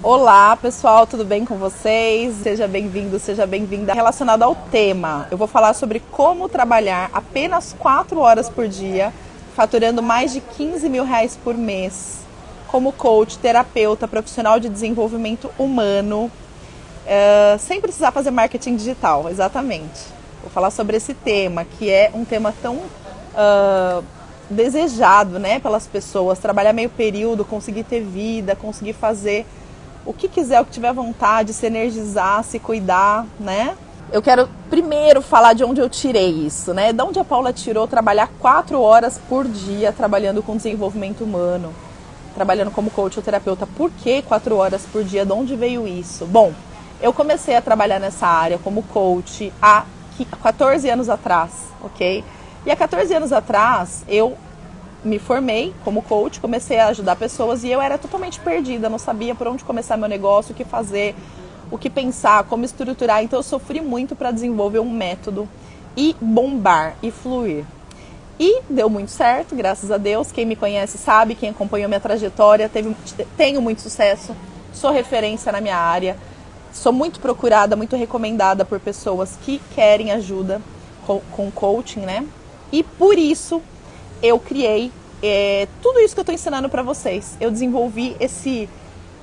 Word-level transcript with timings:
Olá, 0.00 0.56
pessoal, 0.56 1.08
tudo 1.08 1.24
bem 1.24 1.44
com 1.44 1.56
vocês? 1.56 2.36
Seja 2.36 2.68
bem-vindo, 2.68 3.18
seja 3.18 3.44
bem-vinda. 3.44 3.92
Relacionado 3.92 4.44
ao 4.44 4.54
tema, 4.54 5.26
eu 5.28 5.36
vou 5.36 5.48
falar 5.48 5.74
sobre 5.74 5.98
como 6.12 6.48
trabalhar 6.48 7.10
apenas 7.12 7.74
4 7.76 8.16
horas 8.20 8.48
por 8.48 8.68
dia, 8.68 9.12
faturando 9.56 10.00
mais 10.00 10.32
de 10.32 10.40
15 10.40 10.88
mil 10.88 11.04
reais 11.04 11.36
por 11.42 11.56
mês, 11.56 12.20
como 12.68 12.92
coach, 12.92 13.38
terapeuta, 13.38 14.06
profissional 14.06 14.60
de 14.60 14.68
desenvolvimento 14.68 15.50
humano, 15.58 16.30
uh, 17.04 17.58
sem 17.58 17.80
precisar 17.80 18.12
fazer 18.12 18.30
marketing 18.30 18.76
digital, 18.76 19.28
exatamente. 19.28 20.00
Vou 20.42 20.50
falar 20.50 20.70
sobre 20.70 20.96
esse 20.96 21.12
tema, 21.12 21.64
que 21.64 21.90
é 21.90 22.12
um 22.14 22.24
tema 22.24 22.54
tão 22.62 22.76
uh, 22.76 24.04
desejado 24.48 25.40
né, 25.40 25.58
pelas 25.58 25.88
pessoas, 25.88 26.38
trabalhar 26.38 26.72
meio 26.72 26.88
período, 26.88 27.44
conseguir 27.44 27.82
ter 27.82 28.00
vida, 28.00 28.54
conseguir 28.54 28.92
fazer 28.92 29.44
o 30.04 30.12
que 30.12 30.28
quiser, 30.28 30.60
o 30.60 30.64
que 30.64 30.72
tiver 30.72 30.92
vontade, 30.92 31.52
se 31.52 31.66
energizar, 31.66 32.42
se 32.44 32.58
cuidar, 32.58 33.26
né? 33.38 33.76
Eu 34.10 34.22
quero 34.22 34.48
primeiro 34.70 35.20
falar 35.20 35.52
de 35.52 35.62
onde 35.64 35.80
eu 35.80 35.88
tirei 35.88 36.30
isso, 36.30 36.72
né? 36.72 36.92
De 36.92 37.02
onde 37.02 37.18
a 37.18 37.24
Paula 37.24 37.52
tirou 37.52 37.86
trabalhar 37.86 38.30
quatro 38.38 38.80
horas 38.80 39.20
por 39.28 39.46
dia 39.46 39.92
trabalhando 39.92 40.42
com 40.42 40.56
desenvolvimento 40.56 41.24
humano, 41.24 41.74
trabalhando 42.34 42.70
como 42.70 42.90
coach 42.90 43.18
ou 43.18 43.22
terapeuta. 43.22 43.66
Por 43.66 43.90
que 43.90 44.22
quatro 44.22 44.56
horas 44.56 44.86
por 44.90 45.04
dia? 45.04 45.26
De 45.26 45.32
onde 45.32 45.54
veio 45.56 45.86
isso? 45.86 46.24
Bom, 46.24 46.54
eu 47.02 47.12
comecei 47.12 47.54
a 47.54 47.60
trabalhar 47.60 47.98
nessa 47.98 48.26
área 48.26 48.58
como 48.58 48.82
coach 48.82 49.52
há 49.60 49.84
14 50.42 50.88
anos 50.88 51.08
atrás, 51.08 51.50
ok? 51.82 52.24
E 52.64 52.70
há 52.70 52.76
14 52.76 53.14
anos 53.14 53.32
atrás 53.32 54.04
eu 54.08 54.36
me 55.04 55.18
formei 55.18 55.74
como 55.84 56.02
coach, 56.02 56.40
comecei 56.40 56.78
a 56.78 56.88
ajudar 56.88 57.16
pessoas 57.16 57.62
e 57.64 57.70
eu 57.70 57.80
era 57.80 57.96
totalmente 57.96 58.40
perdida, 58.40 58.88
não 58.88 58.98
sabia 58.98 59.34
por 59.34 59.46
onde 59.46 59.64
começar 59.64 59.96
meu 59.96 60.08
negócio, 60.08 60.52
o 60.52 60.54
que 60.54 60.64
fazer, 60.64 61.14
o 61.70 61.78
que 61.78 61.88
pensar, 61.88 62.44
como 62.44 62.64
estruturar. 62.64 63.22
Então 63.22 63.38
eu 63.38 63.42
sofri 63.42 63.80
muito 63.80 64.16
para 64.16 64.30
desenvolver 64.30 64.80
um 64.80 64.90
método 64.90 65.48
e 65.96 66.16
bombar 66.20 66.96
e 67.02 67.10
fluir. 67.10 67.64
E 68.40 68.62
deu 68.70 68.88
muito 68.88 69.10
certo, 69.10 69.56
graças 69.56 69.90
a 69.90 69.96
Deus. 69.96 70.30
Quem 70.30 70.46
me 70.46 70.54
conhece 70.54 70.96
sabe, 70.96 71.34
quem 71.34 71.50
acompanhou 71.50 71.88
minha 71.88 72.00
trajetória, 72.00 72.68
teve, 72.68 72.94
tenho 73.36 73.60
muito 73.60 73.80
sucesso, 73.80 74.34
sou 74.72 74.92
referência 74.92 75.50
na 75.50 75.60
minha 75.60 75.76
área, 75.76 76.16
sou 76.72 76.92
muito 76.92 77.18
procurada, 77.18 77.74
muito 77.74 77.96
recomendada 77.96 78.64
por 78.64 78.78
pessoas 78.78 79.36
que 79.42 79.60
querem 79.74 80.12
ajuda 80.12 80.62
com, 81.04 81.20
com 81.32 81.50
coaching, 81.50 82.00
né? 82.00 82.24
E 82.70 82.82
por 82.84 83.18
isso 83.18 83.60
eu 84.22 84.38
criei 84.38 84.90
é, 85.22 85.66
tudo 85.82 86.00
isso 86.00 86.14
que 86.14 86.20
eu 86.20 86.22
estou 86.22 86.34
ensinando 86.34 86.68
para 86.68 86.82
vocês. 86.82 87.36
Eu 87.40 87.50
desenvolvi 87.50 88.16
esse 88.20 88.68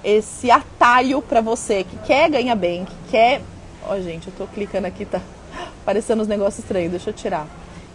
esse 0.06 0.52
atalho 0.52 1.20
para 1.20 1.42
você 1.42 1.84
que 1.84 1.98
quer 2.06 2.30
ganhar 2.30 2.54
bem, 2.54 2.86
que 2.86 2.96
quer, 3.10 3.42
ó 3.84 3.96
oh, 3.96 4.02
gente, 4.02 4.28
eu 4.28 4.32
estou 4.32 4.46
clicando 4.46 4.86
aqui 4.86 5.04
tá 5.04 5.20
aparecendo 5.82 6.22
uns 6.22 6.28
negócios 6.28 6.60
estranhos, 6.60 6.92
deixa 6.92 7.10
eu 7.10 7.14
tirar. 7.14 7.48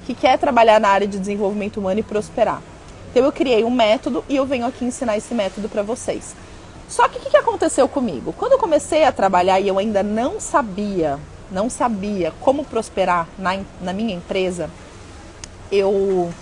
Que 0.04 0.12
quer 0.12 0.36
trabalhar 0.36 0.80
na 0.80 0.88
área 0.88 1.06
de 1.06 1.20
desenvolvimento 1.20 1.76
humano 1.76 2.00
e 2.00 2.02
prosperar. 2.02 2.60
Então 3.10 3.24
eu 3.24 3.30
criei 3.30 3.62
um 3.62 3.70
método 3.70 4.24
e 4.28 4.34
eu 4.34 4.44
venho 4.44 4.66
aqui 4.66 4.84
ensinar 4.84 5.16
esse 5.16 5.32
método 5.34 5.68
para 5.68 5.84
vocês. 5.84 6.34
Só 6.88 7.06
que 7.06 7.18
o 7.18 7.20
que, 7.20 7.30
que 7.30 7.36
aconteceu 7.36 7.86
comigo? 7.88 8.34
Quando 8.36 8.52
eu 8.52 8.58
comecei 8.58 9.04
a 9.04 9.12
trabalhar 9.12 9.60
e 9.60 9.68
eu 9.68 9.78
ainda 9.78 10.02
não 10.02 10.40
sabia, 10.40 11.16
não 11.48 11.70
sabia 11.70 12.32
como 12.40 12.64
prosperar 12.64 13.28
na, 13.38 13.60
na 13.80 13.92
minha 13.92 14.14
empresa, 14.14 14.68
eu 15.70 16.32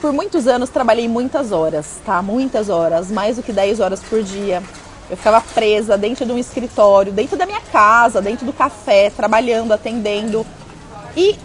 por 0.00 0.12
muitos 0.12 0.46
anos 0.46 0.70
trabalhei 0.70 1.06
muitas 1.06 1.52
horas, 1.52 2.00
tá? 2.04 2.22
Muitas 2.22 2.70
horas, 2.70 3.10
mais 3.10 3.36
do 3.36 3.42
que 3.42 3.52
10 3.52 3.80
horas 3.80 4.00
por 4.00 4.22
dia. 4.22 4.62
Eu 5.10 5.16
ficava 5.16 5.40
presa 5.40 5.98
dentro 5.98 6.24
de 6.24 6.32
um 6.32 6.38
escritório, 6.38 7.12
dentro 7.12 7.36
da 7.36 7.44
minha 7.44 7.60
casa, 7.60 8.22
dentro 8.22 8.46
do 8.46 8.52
café, 8.52 9.10
trabalhando, 9.10 9.72
atendendo. 9.72 10.46
E 11.16 11.36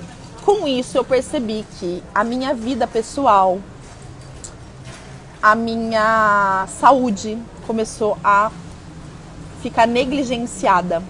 com 0.45 0.67
isso 0.67 0.97
eu 0.97 1.03
percebi 1.03 1.66
que 1.80 2.02
a 2.13 2.24
minha 2.24 2.53
vida 2.53 2.88
pessoal, 2.88 3.59
a 5.41 5.53
minha 5.56 6.68
saúde 6.79 7.38
começou 7.68 8.18
a 8.24 8.52
ficar 9.62 9.88
negligenciada. 9.88 11.03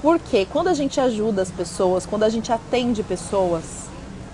Porque 0.00 0.46
quando 0.46 0.68
a 0.68 0.74
gente 0.74 0.98
ajuda 0.98 1.42
as 1.42 1.50
pessoas, 1.50 2.06
quando 2.06 2.22
a 2.22 2.28
gente 2.30 2.50
atende 2.50 3.02
pessoas, 3.02 3.79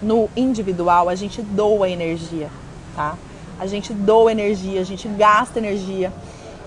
no 0.03 0.29
individual, 0.37 1.09
a 1.09 1.15
gente 1.15 1.41
doa 1.43 1.89
energia, 1.89 2.51
tá? 2.95 3.17
A 3.59 3.67
gente 3.67 3.93
doa 3.93 4.31
energia, 4.31 4.81
a 4.81 4.85
gente 4.85 5.09
gasta 5.09 5.59
energia. 5.59 6.13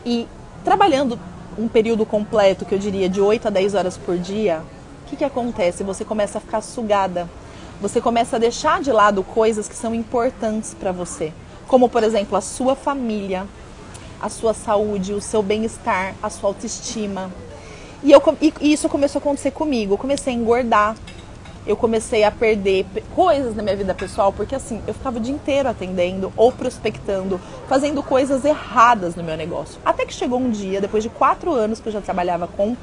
E 0.05 0.27
trabalhando 0.63 1.19
um 1.57 1.67
período 1.67 2.05
completo, 2.05 2.65
que 2.65 2.73
eu 2.73 2.79
diria 2.79 3.07
de 3.07 3.21
8 3.21 3.47
a 3.47 3.51
10 3.51 3.75
horas 3.75 3.97
por 3.97 4.17
dia, 4.17 4.63
o 5.05 5.09
que, 5.09 5.17
que 5.17 5.23
acontece? 5.23 5.83
Você 5.83 6.05
começa 6.05 6.37
a 6.37 6.41
ficar 6.41 6.61
sugada. 6.61 7.29
Você 7.81 8.01
começa 8.01 8.35
a 8.35 8.39
deixar 8.39 8.81
de 8.81 8.91
lado 8.91 9.23
coisas 9.23 9.67
que 9.67 9.75
são 9.75 9.95
importantes 9.95 10.73
para 10.73 10.91
você. 10.91 11.31
Como, 11.67 11.87
por 11.87 12.03
exemplo, 12.03 12.37
a 12.37 12.41
sua 12.41 12.75
família, 12.75 13.47
a 14.21 14.29
sua 14.29 14.53
saúde, 14.53 15.13
o 15.13 15.21
seu 15.21 15.41
bem-estar, 15.41 16.13
a 16.21 16.29
sua 16.29 16.49
autoestima. 16.49 17.31
E, 18.03 18.11
eu, 18.11 18.21
e 18.41 18.73
isso 18.73 18.89
começou 18.89 19.19
a 19.19 19.21
acontecer 19.21 19.51
comigo. 19.51 19.93
Eu 19.93 19.97
comecei 19.97 20.33
a 20.33 20.35
engordar, 20.35 20.95
eu 21.69 21.77
comecei 21.77 22.23
a 22.23 22.31
perder 22.31 22.83
coisas 23.13 23.55
na 23.55 23.61
minha 23.61 23.75
vida 23.75 23.93
pessoal, 23.93 24.33
porque 24.33 24.55
assim, 24.55 24.81
eu 24.87 24.93
ficava 24.93 25.17
o 25.17 25.19
dia 25.19 25.35
inteiro 25.35 25.69
atendendo 25.69 26.33
ou 26.35 26.51
prospectando, 26.51 27.39
fazendo 27.67 28.01
coisas 28.01 28.43
erradas 28.43 29.15
no 29.15 29.23
meu 29.23 29.37
negócio. 29.37 29.79
Até 29.85 30.03
que 30.03 30.11
chegou 30.11 30.39
um 30.39 30.49
dia, 30.49 30.81
depois 30.81 31.03
de 31.03 31.09
quatro 31.09 31.53
anos 31.53 31.79
que 31.79 31.87
eu 31.87 31.93
já 31.93 32.01
trabalhava 32.01 32.47
com, 32.47 32.75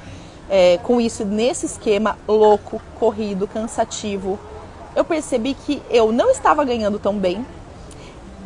é, 0.49 0.79
com 0.85 1.01
isso, 1.01 1.25
nesse 1.25 1.67
esquema 1.67 2.17
louco, 2.29 2.81
corrido, 3.01 3.49
cansativo, 3.49 4.39
eu 4.95 5.05
percebi 5.05 5.55
que 5.55 5.83
eu 5.91 6.13
não 6.13 6.31
estava 6.31 6.65
ganhando 6.65 7.01
tão 7.01 7.19
bem, 7.19 7.45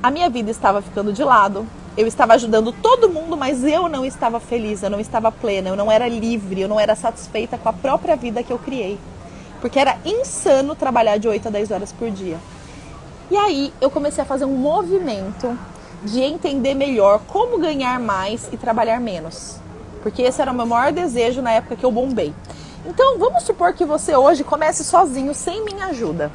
a 0.02 0.10
minha 0.10 0.30
vida 0.30 0.50
estava 0.50 0.80
ficando 0.80 1.12
de 1.12 1.22
lado, 1.22 1.66
eu 1.98 2.06
estava 2.06 2.32
ajudando 2.32 2.72
todo 2.72 3.10
mundo, 3.10 3.36
mas 3.36 3.62
eu 3.62 3.90
não 3.90 4.06
estava 4.06 4.40
feliz, 4.40 4.82
eu 4.82 4.88
não 4.88 5.00
estava 5.00 5.30
plena, 5.30 5.68
eu 5.68 5.76
não 5.76 5.92
era 5.92 6.08
livre, 6.08 6.62
eu 6.62 6.68
não 6.68 6.80
era 6.80 6.96
satisfeita 6.96 7.58
com 7.58 7.68
a 7.68 7.74
própria 7.74 8.16
vida 8.16 8.42
que 8.42 8.50
eu 8.50 8.58
criei. 8.58 8.98
Porque 9.60 9.78
era 9.78 9.98
insano 10.04 10.74
trabalhar 10.74 11.18
de 11.18 11.28
8 11.28 11.48
a 11.48 11.50
10 11.50 11.70
horas 11.70 11.92
por 11.92 12.10
dia. 12.10 12.38
E 13.30 13.36
aí 13.36 13.72
eu 13.80 13.90
comecei 13.90 14.22
a 14.22 14.26
fazer 14.26 14.44
um 14.44 14.56
movimento 14.56 15.56
de 16.02 16.20
entender 16.20 16.74
melhor 16.74 17.20
como 17.26 17.58
ganhar 17.58 18.00
mais 18.00 18.48
e 18.52 18.56
trabalhar 18.56 19.00
menos. 19.00 19.56
Porque 20.02 20.22
esse 20.22 20.40
era 20.40 20.50
o 20.50 20.54
meu 20.54 20.66
maior 20.66 20.92
desejo 20.92 21.42
na 21.42 21.52
época 21.52 21.76
que 21.76 21.84
eu 21.84 21.92
bombei. 21.92 22.34
Então 22.86 23.18
vamos 23.18 23.42
supor 23.44 23.74
que 23.74 23.84
você 23.84 24.16
hoje 24.16 24.42
comece 24.42 24.82
sozinho, 24.82 25.34
sem 25.34 25.62
minha 25.64 25.86
ajuda, 25.86 26.32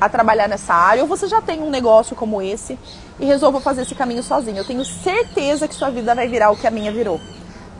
a 0.00 0.08
trabalhar 0.08 0.48
nessa 0.48 0.72
área, 0.72 1.02
ou 1.02 1.08
você 1.08 1.26
já 1.26 1.42
tem 1.42 1.60
um 1.60 1.70
negócio 1.70 2.14
como 2.14 2.40
esse 2.40 2.78
e 3.18 3.26
resolva 3.26 3.60
fazer 3.60 3.82
esse 3.82 3.96
caminho 3.96 4.22
sozinho. 4.22 4.58
Eu 4.58 4.64
tenho 4.64 4.84
certeza 4.84 5.66
que 5.66 5.74
sua 5.74 5.90
vida 5.90 6.14
vai 6.14 6.28
virar 6.28 6.50
o 6.50 6.56
que 6.56 6.66
a 6.66 6.70
minha 6.70 6.92
virou. 6.92 7.20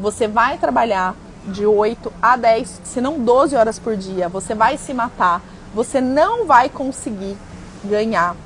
Você 0.01 0.27
vai 0.27 0.59
trabalhar 0.59 1.15
de 1.47 1.65
8 1.65 2.13
a 2.21 2.37
10, 2.37 2.81
se 2.85 3.01
não 3.01 3.21
12 3.21 3.57
horas 3.57 3.79
por 3.79 3.97
dia, 3.97 4.29
você 4.29 4.55
vai 4.55 4.77
se 4.77 4.93
matar, 4.93 5.43
você 5.75 6.01
não 6.01 6.47
vai 6.47 6.69
conseguir 6.69 7.37
ganhar 7.85 8.37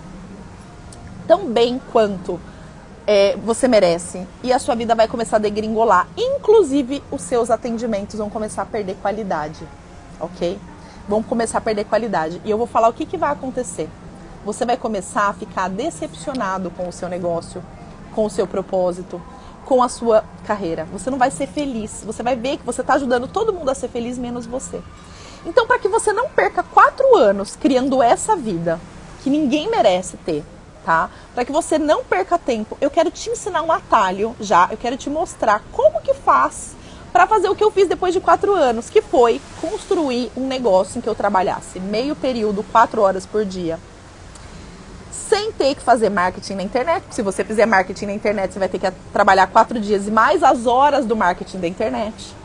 tão 1.26 1.46
bem 1.46 1.80
quanto 1.92 2.38
é, 3.06 3.36
você 3.36 3.66
merece. 3.66 4.26
E 4.42 4.52
a 4.52 4.58
sua 4.58 4.74
vida 4.74 4.94
vai 4.94 5.08
começar 5.08 5.36
a 5.36 5.40
degringolar. 5.40 6.06
Inclusive, 6.16 7.02
os 7.10 7.22
seus 7.22 7.50
atendimentos 7.50 8.18
vão 8.18 8.30
começar 8.30 8.62
a 8.62 8.66
perder 8.66 8.96
qualidade, 8.96 9.66
ok? 10.20 10.58
Vão 11.08 11.22
começar 11.22 11.58
a 11.58 11.60
perder 11.60 11.84
qualidade. 11.84 12.40
E 12.44 12.50
eu 12.50 12.58
vou 12.58 12.66
falar 12.66 12.88
o 12.88 12.92
que, 12.92 13.06
que 13.06 13.16
vai 13.16 13.32
acontecer. 13.32 13.88
Você 14.44 14.64
vai 14.64 14.76
começar 14.76 15.28
a 15.28 15.32
ficar 15.32 15.68
decepcionado 15.68 16.70
com 16.70 16.88
o 16.88 16.92
seu 16.92 17.08
negócio, 17.08 17.62
com 18.14 18.24
o 18.24 18.30
seu 18.30 18.46
propósito, 18.46 19.20
com 19.72 19.82
a 19.82 19.88
sua 19.88 20.22
carreira. 20.44 20.86
Você 20.92 21.08
não 21.08 21.16
vai 21.16 21.30
ser 21.30 21.46
feliz. 21.46 22.02
Você 22.04 22.22
vai 22.22 22.36
ver 22.36 22.58
que 22.58 22.66
você 22.66 22.82
está 22.82 22.92
ajudando 22.92 23.26
todo 23.26 23.54
mundo 23.54 23.70
a 23.70 23.74
ser 23.74 23.88
feliz, 23.88 24.18
menos 24.18 24.44
você. 24.44 24.82
Então, 25.46 25.66
para 25.66 25.78
que 25.78 25.88
você 25.88 26.12
não 26.12 26.28
perca 26.28 26.62
quatro 26.62 27.16
anos 27.16 27.56
criando 27.56 28.02
essa 28.02 28.36
vida 28.36 28.78
que 29.22 29.30
ninguém 29.30 29.70
merece 29.70 30.18
ter, 30.18 30.44
tá? 30.84 31.08
Para 31.34 31.46
que 31.46 31.50
você 31.50 31.78
não 31.78 32.04
perca 32.04 32.36
tempo, 32.36 32.76
eu 32.82 32.90
quero 32.90 33.10
te 33.10 33.30
ensinar 33.30 33.62
um 33.62 33.72
atalho 33.72 34.36
já. 34.38 34.68
Eu 34.70 34.76
quero 34.76 34.98
te 34.98 35.08
mostrar 35.08 35.62
como 35.72 36.02
que 36.02 36.12
faz 36.12 36.76
para 37.10 37.26
fazer 37.26 37.48
o 37.48 37.56
que 37.56 37.64
eu 37.64 37.70
fiz 37.70 37.88
depois 37.88 38.12
de 38.12 38.20
quatro 38.20 38.54
anos, 38.54 38.90
que 38.90 39.00
foi 39.00 39.40
construir 39.58 40.30
um 40.36 40.46
negócio 40.46 40.98
em 40.98 41.00
que 41.00 41.08
eu 41.08 41.14
trabalhasse 41.14 41.80
meio 41.80 42.14
período, 42.14 42.62
quatro 42.70 43.00
horas 43.00 43.24
por 43.24 43.42
dia 43.42 43.78
sem 45.32 45.50
ter 45.50 45.74
que 45.74 45.80
fazer 45.80 46.10
marketing 46.10 46.56
na 46.56 46.62
internet. 46.62 47.06
Se 47.08 47.22
você 47.22 47.42
fizer 47.42 47.64
marketing 47.64 48.04
na 48.04 48.12
internet, 48.12 48.52
você 48.52 48.58
vai 48.58 48.68
ter 48.68 48.78
que 48.78 48.90
trabalhar 49.14 49.46
quatro 49.46 49.80
dias 49.80 50.06
e 50.06 50.10
mais 50.10 50.42
as 50.42 50.66
horas 50.66 51.06
do 51.06 51.16
marketing 51.16 51.58
da 51.58 51.66
internet. 51.66 52.36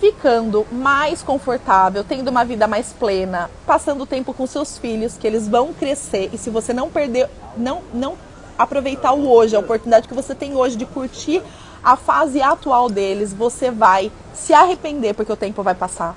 Ficando 0.00 0.66
mais 0.72 1.22
confortável, 1.22 2.02
tendo 2.02 2.26
uma 2.26 2.44
vida 2.44 2.66
mais 2.66 2.92
plena, 2.92 3.48
passando 3.64 4.04
tempo 4.04 4.34
com 4.34 4.44
seus 4.44 4.76
filhos, 4.76 5.16
que 5.16 5.24
eles 5.24 5.46
vão 5.46 5.72
crescer. 5.72 6.30
E 6.32 6.36
se 6.36 6.50
você 6.50 6.72
não 6.72 6.90
perder, 6.90 7.30
não, 7.56 7.82
não 7.94 8.18
aproveitar 8.58 9.12
o 9.12 9.30
hoje, 9.30 9.54
a 9.54 9.60
oportunidade 9.60 10.08
que 10.08 10.14
você 10.14 10.34
tem 10.34 10.56
hoje 10.56 10.74
de 10.74 10.84
curtir 10.84 11.40
a 11.84 11.94
fase 11.94 12.42
atual 12.42 12.90
deles, 12.90 13.32
você 13.32 13.70
vai 13.70 14.10
se 14.34 14.52
arrepender 14.52 15.14
porque 15.14 15.32
o 15.32 15.36
tempo 15.36 15.62
vai 15.62 15.76
passar. 15.76 16.16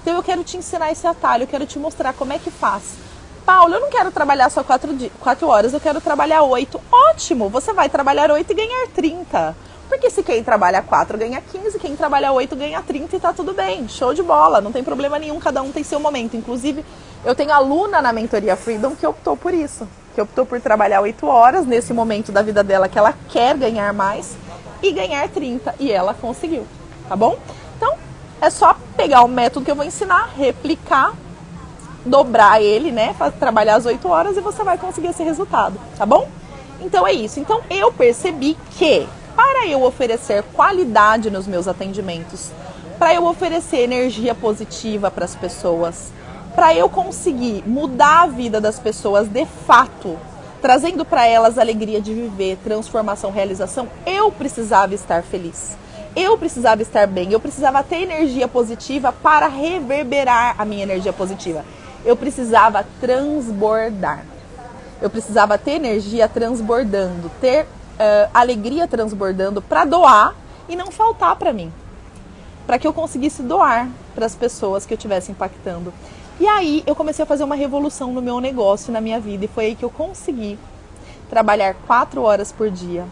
Então 0.00 0.16
eu 0.16 0.22
quero 0.22 0.42
te 0.42 0.56
ensinar 0.56 0.90
esse 0.90 1.06
atalho, 1.06 1.42
eu 1.42 1.48
quero 1.48 1.66
te 1.66 1.78
mostrar 1.78 2.14
como 2.14 2.32
é 2.32 2.38
que 2.38 2.50
faz. 2.50 3.04
Paulo, 3.44 3.74
eu 3.74 3.80
não 3.80 3.90
quero 3.90 4.10
trabalhar 4.10 4.48
só 4.50 4.64
4 4.64 5.10
quatro 5.20 5.48
horas, 5.48 5.74
eu 5.74 5.80
quero 5.80 6.00
trabalhar 6.00 6.42
8. 6.42 6.80
Ótimo, 6.90 7.50
você 7.50 7.74
vai 7.74 7.90
trabalhar 7.90 8.30
8 8.30 8.50
e 8.50 8.54
ganhar 8.54 8.88
30. 8.88 9.54
Porque 9.86 10.08
se 10.08 10.22
quem 10.22 10.42
trabalha 10.42 10.80
4 10.80 11.18
ganha 11.18 11.42
15, 11.42 11.78
quem 11.78 11.94
trabalha 11.94 12.32
8 12.32 12.56
ganha 12.56 12.80
30 12.80 13.16
e 13.16 13.20
tá 13.20 13.34
tudo 13.34 13.52
bem. 13.52 13.86
Show 13.86 14.14
de 14.14 14.22
bola, 14.22 14.62
não 14.62 14.72
tem 14.72 14.82
problema 14.82 15.18
nenhum, 15.18 15.38
cada 15.38 15.60
um 15.60 15.70
tem 15.70 15.84
seu 15.84 16.00
momento. 16.00 16.38
Inclusive, 16.38 16.82
eu 17.22 17.34
tenho 17.34 17.52
aluna 17.52 18.00
na 18.00 18.14
mentoria 18.14 18.56
Freedom 18.56 18.96
que 18.96 19.06
optou 19.06 19.36
por 19.36 19.52
isso. 19.52 19.86
Que 20.14 20.22
optou 20.22 20.46
por 20.46 20.58
trabalhar 20.58 21.02
8 21.02 21.26
horas 21.26 21.66
nesse 21.66 21.92
momento 21.92 22.32
da 22.32 22.40
vida 22.40 22.64
dela 22.64 22.88
que 22.88 22.98
ela 22.98 23.12
quer 23.28 23.58
ganhar 23.58 23.92
mais 23.92 24.36
e 24.82 24.90
ganhar 24.90 25.28
30. 25.28 25.74
E 25.78 25.92
ela 25.92 26.14
conseguiu, 26.14 26.66
tá 27.06 27.14
bom? 27.14 27.38
Então, 27.76 27.94
é 28.40 28.48
só 28.48 28.74
pegar 28.96 29.22
o 29.22 29.28
método 29.28 29.66
que 29.66 29.70
eu 29.70 29.76
vou 29.76 29.84
ensinar, 29.84 30.30
replicar, 30.34 31.12
dobrar 32.04 32.62
ele, 32.62 32.90
né? 32.90 33.14
Trabalhar 33.38 33.76
as 33.76 33.86
8 33.86 34.08
horas 34.08 34.36
e 34.36 34.40
você 34.40 34.62
vai 34.62 34.78
conseguir 34.78 35.08
esse 35.08 35.22
resultado, 35.22 35.78
tá 35.96 36.04
bom? 36.04 36.28
Então 36.80 37.06
é 37.06 37.12
isso. 37.12 37.40
Então 37.40 37.60
eu 37.70 37.92
percebi 37.92 38.56
que 38.72 39.06
para 39.34 39.66
eu 39.66 39.82
oferecer 39.82 40.42
qualidade 40.54 41.30
nos 41.30 41.46
meus 41.46 41.66
atendimentos, 41.66 42.50
para 42.98 43.14
eu 43.14 43.24
oferecer 43.24 43.78
energia 43.78 44.34
positiva 44.34 45.10
para 45.10 45.24
as 45.24 45.34
pessoas, 45.34 46.12
para 46.54 46.74
eu 46.74 46.88
conseguir 46.88 47.64
mudar 47.66 48.22
a 48.22 48.26
vida 48.26 48.60
das 48.60 48.78
pessoas 48.78 49.26
de 49.28 49.44
fato, 49.66 50.16
trazendo 50.62 51.04
para 51.04 51.26
elas 51.26 51.58
alegria 51.58 52.00
de 52.00 52.14
viver, 52.14 52.58
transformação, 52.62 53.30
realização, 53.30 53.88
eu 54.06 54.30
precisava 54.30 54.94
estar 54.94 55.22
feliz. 55.22 55.76
Eu 56.14 56.38
precisava 56.38 56.80
estar 56.80 57.08
bem, 57.08 57.32
eu 57.32 57.40
precisava 57.40 57.82
ter 57.82 58.02
energia 58.02 58.46
positiva 58.46 59.12
para 59.12 59.48
reverberar 59.48 60.54
a 60.56 60.64
minha 60.64 60.84
energia 60.84 61.12
positiva. 61.12 61.64
Eu 62.04 62.16
precisava 62.16 62.84
transbordar. 63.00 64.24
Eu 65.00 65.10
precisava 65.10 65.58
ter 65.58 65.72
energia 65.72 66.28
transbordando, 66.28 67.30
ter 67.40 67.64
uh, 67.64 68.30
alegria 68.32 68.86
transbordando 68.86 69.60
para 69.60 69.84
doar 69.84 70.34
e 70.68 70.76
não 70.76 70.90
faltar 70.90 71.36
para 71.36 71.52
mim. 71.52 71.72
Para 72.66 72.78
que 72.78 72.86
eu 72.86 72.92
conseguisse 72.92 73.42
doar 73.42 73.88
para 74.14 74.26
as 74.26 74.34
pessoas 74.34 74.86
que 74.86 74.94
eu 74.94 74.96
estivesse 74.96 75.30
impactando. 75.30 75.92
E 76.40 76.46
aí 76.48 76.82
eu 76.86 76.96
comecei 76.96 77.22
a 77.22 77.26
fazer 77.26 77.44
uma 77.44 77.54
revolução 77.54 78.12
no 78.12 78.20
meu 78.20 78.40
negócio, 78.40 78.92
na 78.92 79.00
minha 79.00 79.20
vida, 79.20 79.44
e 79.44 79.48
foi 79.48 79.66
aí 79.66 79.74
que 79.74 79.84
eu 79.84 79.90
consegui 79.90 80.58
trabalhar 81.30 81.74
quatro 81.86 82.22
horas 82.22 82.50
por 82.50 82.70
dia, 82.70 83.04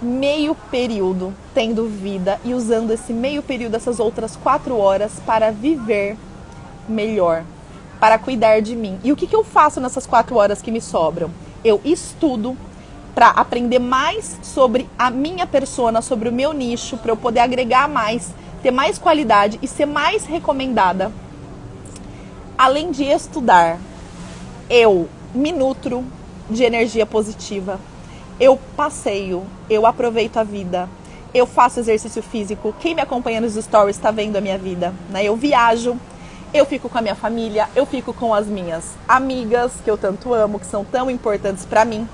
meio 0.00 0.54
período, 0.70 1.34
tendo 1.54 1.86
vida 1.86 2.40
e 2.44 2.54
usando 2.54 2.92
esse 2.92 3.12
meio 3.12 3.42
período, 3.42 3.74
essas 3.74 4.00
outras 4.00 4.36
quatro 4.36 4.78
horas, 4.78 5.12
para 5.26 5.50
viver 5.50 6.16
melhor, 6.88 7.44
para 8.00 8.18
cuidar 8.18 8.60
de 8.60 8.76
mim. 8.76 8.98
E 9.02 9.12
o 9.12 9.16
que, 9.16 9.26
que 9.26 9.36
eu 9.36 9.44
faço 9.44 9.80
nessas 9.80 10.06
quatro 10.06 10.36
horas 10.36 10.60
que 10.60 10.70
me 10.70 10.80
sobram? 10.80 11.30
Eu 11.64 11.80
estudo, 11.84 12.56
para 13.14 13.28
aprender 13.28 13.78
mais 13.78 14.36
sobre 14.42 14.86
a 14.98 15.10
minha 15.10 15.46
persona, 15.46 16.02
sobre 16.02 16.28
o 16.28 16.32
meu 16.32 16.52
nicho, 16.52 16.98
para 16.98 17.12
eu 17.12 17.16
poder 17.16 17.40
agregar 17.40 17.88
mais, 17.88 18.34
ter 18.62 18.70
mais 18.70 18.98
qualidade 18.98 19.58
e 19.62 19.66
ser 19.66 19.86
mais 19.86 20.26
recomendada. 20.26 21.10
Além 22.58 22.90
de 22.90 23.04
estudar, 23.04 23.78
eu 24.68 25.08
me 25.34 25.50
nutro 25.50 26.04
de 26.50 26.62
energia 26.62 27.06
positiva. 27.06 27.80
Eu 28.38 28.58
passeio, 28.76 29.46
eu 29.70 29.86
aproveito 29.86 30.36
a 30.36 30.44
vida, 30.44 30.86
eu 31.32 31.46
faço 31.46 31.80
exercício 31.80 32.22
físico. 32.22 32.74
Quem 32.80 32.94
me 32.94 33.00
acompanha 33.00 33.40
nos 33.40 33.54
stories 33.54 33.96
está 33.96 34.10
vendo 34.10 34.36
a 34.36 34.42
minha 34.42 34.58
vida, 34.58 34.92
né? 35.10 35.24
Eu 35.24 35.36
viajo, 35.36 35.96
eu 36.56 36.66
fico 36.66 36.88
com 36.88 36.98
a 36.98 37.02
minha 37.02 37.14
família, 37.14 37.68
eu 37.74 37.86
fico 37.86 38.12
com 38.12 38.34
as 38.34 38.46
minhas 38.46 38.94
amigas 39.06 39.72
que 39.84 39.90
eu 39.90 39.96
tanto 39.96 40.32
amo, 40.32 40.58
que 40.58 40.66
são 40.66 40.84
tão 40.84 41.10
importantes 41.10 41.64
para 41.64 41.84
mim 41.84 42.08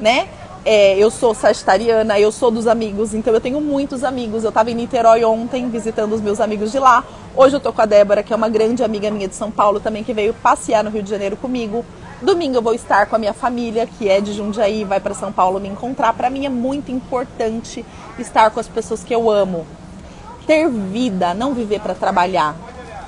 né? 0.00 0.28
É, 0.66 0.96
eu 0.96 1.10
sou 1.10 1.34
sagitariana, 1.34 2.18
eu 2.18 2.32
sou 2.32 2.50
dos 2.50 2.66
amigos, 2.66 3.12
então 3.12 3.34
eu 3.34 3.40
tenho 3.40 3.60
muitos 3.60 4.02
amigos. 4.02 4.44
Eu 4.44 4.48
estava 4.48 4.70
em 4.70 4.74
Niterói 4.74 5.22
ontem 5.24 5.68
visitando 5.68 6.14
os 6.14 6.22
meus 6.22 6.40
amigos 6.40 6.72
de 6.72 6.78
lá. 6.78 7.04
Hoje 7.36 7.56
eu 7.56 7.60
tô 7.60 7.70
com 7.70 7.82
a 7.82 7.86
Débora, 7.86 8.22
que 8.22 8.32
é 8.32 8.36
uma 8.36 8.48
grande 8.48 8.82
amiga 8.82 9.10
minha 9.10 9.28
de 9.28 9.34
São 9.34 9.50
Paulo 9.50 9.78
também, 9.78 10.02
que 10.02 10.14
veio 10.14 10.32
passear 10.32 10.82
no 10.82 10.88
Rio 10.88 11.02
de 11.02 11.10
Janeiro 11.10 11.36
comigo. 11.36 11.84
Domingo 12.22 12.56
eu 12.56 12.62
vou 12.62 12.72
estar 12.72 13.04
com 13.06 13.16
a 13.16 13.18
minha 13.18 13.34
família, 13.34 13.86
que 13.86 14.08
é 14.08 14.22
de 14.22 14.32
Jundiaí, 14.32 14.84
vai 14.84 15.00
para 15.00 15.12
São 15.12 15.30
Paulo 15.30 15.60
me 15.60 15.68
encontrar. 15.68 16.14
Para 16.14 16.30
mim 16.30 16.46
é 16.46 16.48
muito 16.48 16.90
importante 16.90 17.84
estar 18.18 18.50
com 18.50 18.58
as 18.58 18.68
pessoas 18.68 19.04
que 19.04 19.14
eu 19.14 19.30
amo. 19.30 19.66
Ter 20.46 20.66
vida, 20.70 21.34
não 21.34 21.52
viver 21.52 21.80
para 21.80 21.94
trabalhar. 21.94 22.56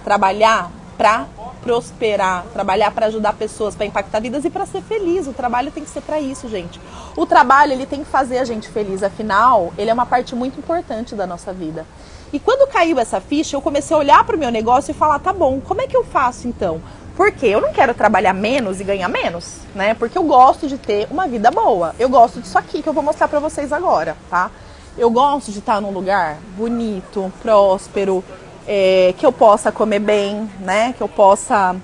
Trabalhar 0.07 0.71
para 0.97 1.27
prosperar, 1.65 2.45
trabalhar 2.53 2.93
para 2.93 3.07
ajudar 3.07 3.33
pessoas, 3.33 3.75
para 3.75 3.87
impactar 3.87 4.21
vidas 4.21 4.45
e 4.45 4.51
para 4.51 4.65
ser 4.65 4.81
feliz. 4.81 5.27
O 5.27 5.33
trabalho 5.33 5.73
tem 5.73 5.83
que 5.83 5.91
ser 5.91 6.01
para 6.01 6.21
isso, 6.21 6.49
gente. 6.49 6.81
O 7.17 7.27
trabalho 7.27 7.73
ele 7.73 7.87
tem 7.87 8.05
que 8.05 8.09
fazer 8.09 8.39
a 8.39 8.45
gente 8.45 8.69
feliz, 8.69 9.03
afinal, 9.03 9.73
ele 9.77 9.91
é 9.91 9.93
uma 9.93 10.07
parte 10.07 10.33
muito 10.37 10.61
importante 10.61 11.17
da 11.17 11.27
nossa 11.27 11.53
vida. 11.53 11.85
E 12.33 12.39
quando 12.39 12.71
caiu 12.71 13.01
essa 13.01 13.21
ficha, 13.21 13.57
eu 13.57 13.61
comecei 13.61 13.97
a 13.97 13.99
olhar 13.99 14.25
para 14.25 14.37
o 14.37 14.39
meu 14.39 14.53
negócio 14.53 14.93
e 14.93 14.95
falar, 14.95 15.19
tá 15.19 15.33
bom, 15.33 15.61
como 15.61 15.83
é 15.83 15.89
que 15.89 15.97
eu 15.97 16.05
faço 16.05 16.47
então? 16.47 16.81
Porque 17.17 17.47
eu 17.47 17.61
não 17.61 17.73
quero 17.73 17.93
trabalhar 17.93 18.33
menos 18.33 18.81
e 18.81 18.85
ganhar 18.85 19.09
menos, 19.09 19.57
né? 19.75 19.93
Porque 19.95 20.17
eu 20.17 20.23
gosto 20.23 20.69
de 20.69 20.79
ter 20.79 21.09
uma 21.11 21.27
vida 21.27 21.51
boa. 21.51 21.97
Eu 21.99 22.09
gosto 22.09 22.41
disso 22.41 22.57
aqui 22.57 22.81
que 22.81 22.89
eu 22.89 22.93
vou 22.93 23.03
mostrar 23.03 23.27
para 23.27 23.41
vocês 23.41 23.73
agora, 23.73 24.17
tá? 24.31 24.53
Eu 24.97 25.11
gosto 25.11 25.51
de 25.51 25.59
estar 25.59 25.81
num 25.81 25.91
lugar 25.91 26.39
bonito, 26.57 27.33
próspero, 27.43 28.25
é, 28.67 29.15
que 29.17 29.25
eu 29.25 29.33
possa 29.33 29.71
comer 29.71 30.01
bem, 30.01 30.51
né? 30.61 30.93
Que 30.93 31.03
eu 31.03 31.09
possa 31.09 31.77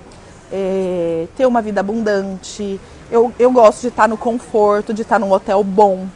é, 0.51 1.27
ter 1.35 1.45
uma 1.45 1.61
vida 1.61 1.79
abundante. 1.79 2.79
Eu, 3.09 3.31
eu 3.39 3.51
gosto 3.51 3.81
de 3.81 3.87
estar 3.87 4.07
no 4.07 4.17
conforto, 4.17 4.93
de 4.93 5.01
estar 5.01 5.19
num 5.19 5.31
hotel 5.31 5.63
bom. 5.63 6.07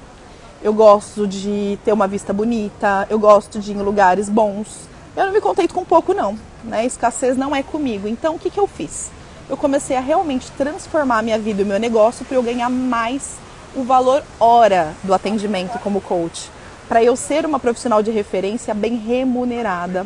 Eu 0.62 0.74
gosto 0.74 1.28
de 1.28 1.78
ter 1.86 1.94
uma 1.94 2.08
vista 2.08 2.34
bonita. 2.34 3.08
Eu 3.10 3.20
gosto 3.20 3.60
de 3.60 3.72
ir 3.72 3.76
em 3.76 3.82
lugares 3.82 4.30
bons. 4.30 4.88
Eu 5.16 5.26
não 5.26 5.34
me 5.34 5.42
contento 5.42 5.74
com 5.74 5.86
pouco, 5.86 6.14
não. 6.14 6.38
Né? 6.64 6.86
Escassez 6.86 7.38
não 7.38 7.56
é 7.56 7.64
comigo. 7.64 8.08
Então, 8.08 8.36
o 8.36 8.40
que, 8.40 8.50
que 8.50 8.60
eu 8.60 8.68
fiz? 8.68 9.10
Eu 9.50 9.56
comecei 9.56 9.96
a 9.96 10.02
realmente 10.02 10.52
transformar 10.52 11.20
a 11.20 11.22
minha 11.22 11.40
vida 11.40 11.62
e 11.62 11.64
o 11.64 11.68
meu 11.68 11.80
negócio 11.80 12.26
para 12.26 12.36
eu 12.36 12.44
ganhar 12.44 12.70
mais 12.70 13.38
o 13.76 13.84
valor 13.84 14.24
hora 14.40 14.94
do 15.04 15.14
atendimento 15.14 15.80
como 15.80 16.02
coach. 16.02 16.50
Para 16.88 17.04
eu 17.04 17.16
ser 17.16 17.46
uma 17.46 17.60
profissional 17.60 18.04
de 18.04 18.12
referência 18.12 18.74
bem 18.74 18.96
remunerada 18.96 20.06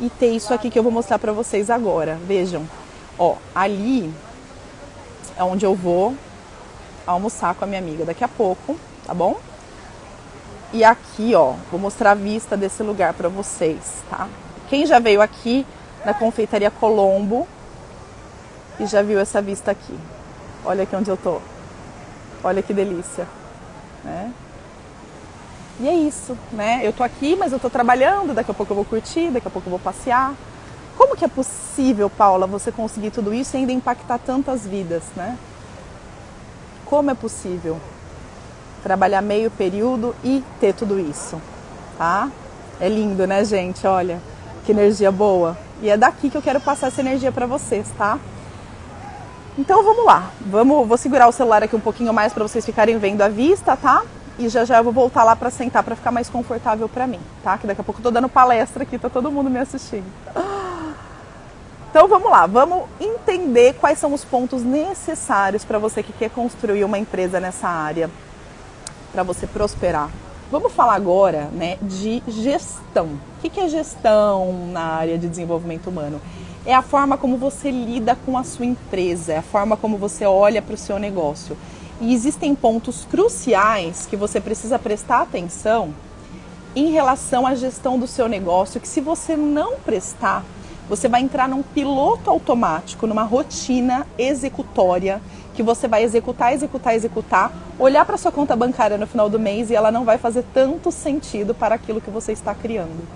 e 0.00 0.08
ter 0.08 0.30
isso 0.30 0.52
aqui 0.54 0.70
que 0.70 0.78
eu 0.78 0.82
vou 0.82 0.90
mostrar 0.90 1.18
para 1.18 1.32
vocês 1.32 1.70
agora. 1.70 2.18
Vejam, 2.26 2.66
ó, 3.18 3.36
ali 3.54 4.12
é 5.36 5.44
onde 5.44 5.64
eu 5.64 5.74
vou 5.74 6.14
almoçar 7.06 7.54
com 7.54 7.64
a 7.64 7.66
minha 7.66 7.80
amiga 7.80 8.04
daqui 8.04 8.24
a 8.24 8.28
pouco, 8.28 8.76
tá 9.06 9.12
bom? 9.12 9.38
E 10.72 10.84
aqui, 10.84 11.34
ó, 11.34 11.54
vou 11.70 11.80
mostrar 11.80 12.12
a 12.12 12.14
vista 12.14 12.56
desse 12.56 12.82
lugar 12.82 13.12
para 13.14 13.28
vocês, 13.28 14.02
tá? 14.08 14.28
Quem 14.68 14.86
já 14.86 14.98
veio 14.98 15.20
aqui 15.20 15.66
na 16.04 16.14
confeitaria 16.14 16.70
Colombo 16.70 17.46
e 18.78 18.86
já 18.86 19.02
viu 19.02 19.18
essa 19.18 19.42
vista 19.42 19.70
aqui? 19.70 19.98
Olha 20.64 20.84
aqui 20.84 20.94
onde 20.94 21.10
eu 21.10 21.16
tô. 21.16 21.40
Olha 22.42 22.62
que 22.62 22.72
delícia, 22.72 23.26
né? 24.04 24.32
E 25.80 25.88
é 25.88 25.94
isso, 25.94 26.36
né? 26.52 26.80
Eu 26.82 26.92
tô 26.92 27.02
aqui, 27.02 27.34
mas 27.34 27.52
eu 27.52 27.58
tô 27.58 27.70
trabalhando, 27.70 28.34
daqui 28.34 28.50
a 28.50 28.54
pouco 28.54 28.70
eu 28.72 28.76
vou 28.76 28.84
curtir, 28.84 29.30
daqui 29.30 29.48
a 29.48 29.50
pouco 29.50 29.66
eu 29.66 29.70
vou 29.70 29.78
passear. 29.78 30.34
Como 30.94 31.16
que 31.16 31.24
é 31.24 31.28
possível, 31.28 32.10
Paula, 32.10 32.46
você 32.46 32.70
conseguir 32.70 33.10
tudo 33.10 33.32
isso 33.32 33.56
e 33.56 33.60
ainda 33.60 33.72
impactar 33.72 34.18
tantas 34.18 34.66
vidas, 34.66 35.02
né? 35.16 35.38
Como 36.84 37.10
é 37.10 37.14
possível 37.14 37.78
trabalhar 38.82 39.22
meio 39.22 39.50
período 39.50 40.14
e 40.22 40.44
ter 40.60 40.74
tudo 40.74 41.00
isso, 41.00 41.40
tá? 41.96 42.30
É 42.78 42.86
lindo, 42.86 43.26
né, 43.26 43.42
gente? 43.42 43.86
Olha, 43.86 44.20
que 44.66 44.72
energia 44.72 45.10
boa. 45.10 45.56
E 45.80 45.88
é 45.88 45.96
daqui 45.96 46.28
que 46.28 46.36
eu 46.36 46.42
quero 46.42 46.60
passar 46.60 46.88
essa 46.88 47.00
energia 47.00 47.32
para 47.32 47.46
vocês, 47.46 47.88
tá? 47.96 48.18
Então 49.58 49.82
vamos 49.82 50.04
lá. 50.04 50.30
Vamos, 50.42 50.86
vou 50.86 50.98
segurar 50.98 51.26
o 51.26 51.32
celular 51.32 51.62
aqui 51.62 51.74
um 51.74 51.80
pouquinho 51.80 52.12
mais 52.12 52.34
para 52.34 52.42
vocês 52.42 52.66
ficarem 52.66 52.98
vendo 52.98 53.22
a 53.22 53.28
vista, 53.28 53.74
tá? 53.74 54.02
E 54.40 54.48
já 54.48 54.64
já 54.64 54.78
eu 54.78 54.84
vou 54.84 54.92
voltar 54.92 55.22
lá 55.22 55.36
para 55.36 55.50
sentar 55.50 55.82
para 55.82 55.94
ficar 55.94 56.10
mais 56.10 56.30
confortável 56.30 56.88
para 56.88 57.06
mim, 57.06 57.20
tá? 57.44 57.58
Que 57.58 57.66
daqui 57.66 57.82
a 57.82 57.84
pouco 57.84 58.00
eu 58.00 58.04
tô 58.04 58.10
dando 58.10 58.28
palestra 58.28 58.84
aqui, 58.84 58.98
tá 58.98 59.10
todo 59.10 59.30
mundo 59.30 59.50
me 59.50 59.58
assistindo. 59.58 60.06
Então 61.90 62.08
vamos 62.08 62.30
lá, 62.30 62.46
vamos 62.46 62.84
entender 62.98 63.74
quais 63.74 63.98
são 63.98 64.14
os 64.14 64.24
pontos 64.24 64.62
necessários 64.62 65.64
para 65.64 65.78
você 65.78 66.02
que 66.02 66.12
quer 66.12 66.30
construir 66.30 66.84
uma 66.84 66.98
empresa 66.98 67.38
nessa 67.38 67.68
área, 67.68 68.08
para 69.12 69.22
você 69.22 69.46
prosperar. 69.46 70.08
Vamos 70.50 70.72
falar 70.72 70.94
agora 70.94 71.48
né, 71.52 71.76
de 71.82 72.22
gestão. 72.26 73.08
O 73.44 73.50
que 73.50 73.60
é 73.60 73.68
gestão 73.68 74.68
na 74.72 74.84
área 74.84 75.18
de 75.18 75.28
desenvolvimento 75.28 75.90
humano? 75.90 76.20
É 76.64 76.74
a 76.74 76.80
forma 76.80 77.18
como 77.18 77.36
você 77.36 77.70
lida 77.70 78.16
com 78.24 78.38
a 78.38 78.44
sua 78.44 78.66
empresa, 78.66 79.32
é 79.32 79.38
a 79.38 79.42
forma 79.42 79.76
como 79.76 79.98
você 79.98 80.24
olha 80.24 80.62
para 80.62 80.74
o 80.74 80.78
seu 80.78 80.98
negócio. 80.98 81.56
E 82.00 82.14
existem 82.14 82.54
pontos 82.54 83.06
cruciais 83.10 84.06
que 84.06 84.16
você 84.16 84.40
precisa 84.40 84.78
prestar 84.78 85.20
atenção 85.20 85.92
em 86.74 86.90
relação 86.90 87.46
à 87.46 87.54
gestão 87.54 87.98
do 87.98 88.06
seu 88.06 88.28
negócio, 88.28 88.80
que 88.80 88.88
se 88.88 89.00
você 89.00 89.36
não 89.36 89.76
prestar, 89.76 90.44
você 90.88 91.08
vai 91.08 91.20
entrar 91.20 91.48
num 91.48 91.62
piloto 91.62 92.30
automático, 92.30 93.06
numa 93.06 93.22
rotina 93.22 94.06
executória, 94.16 95.20
que 95.54 95.62
você 95.62 95.86
vai 95.86 96.02
executar, 96.02 96.54
executar, 96.54 96.94
executar, 96.94 97.52
olhar 97.78 98.04
para 98.06 98.16
sua 98.16 98.32
conta 98.32 98.56
bancária 98.56 98.96
no 98.96 99.06
final 99.06 99.28
do 99.28 99.38
mês 99.38 99.68
e 99.68 99.74
ela 99.74 99.90
não 99.90 100.04
vai 100.04 100.16
fazer 100.16 100.44
tanto 100.54 100.90
sentido 100.90 101.54
para 101.54 101.74
aquilo 101.74 102.00
que 102.00 102.10
você 102.10 102.32
está 102.32 102.54
criando, 102.54 103.06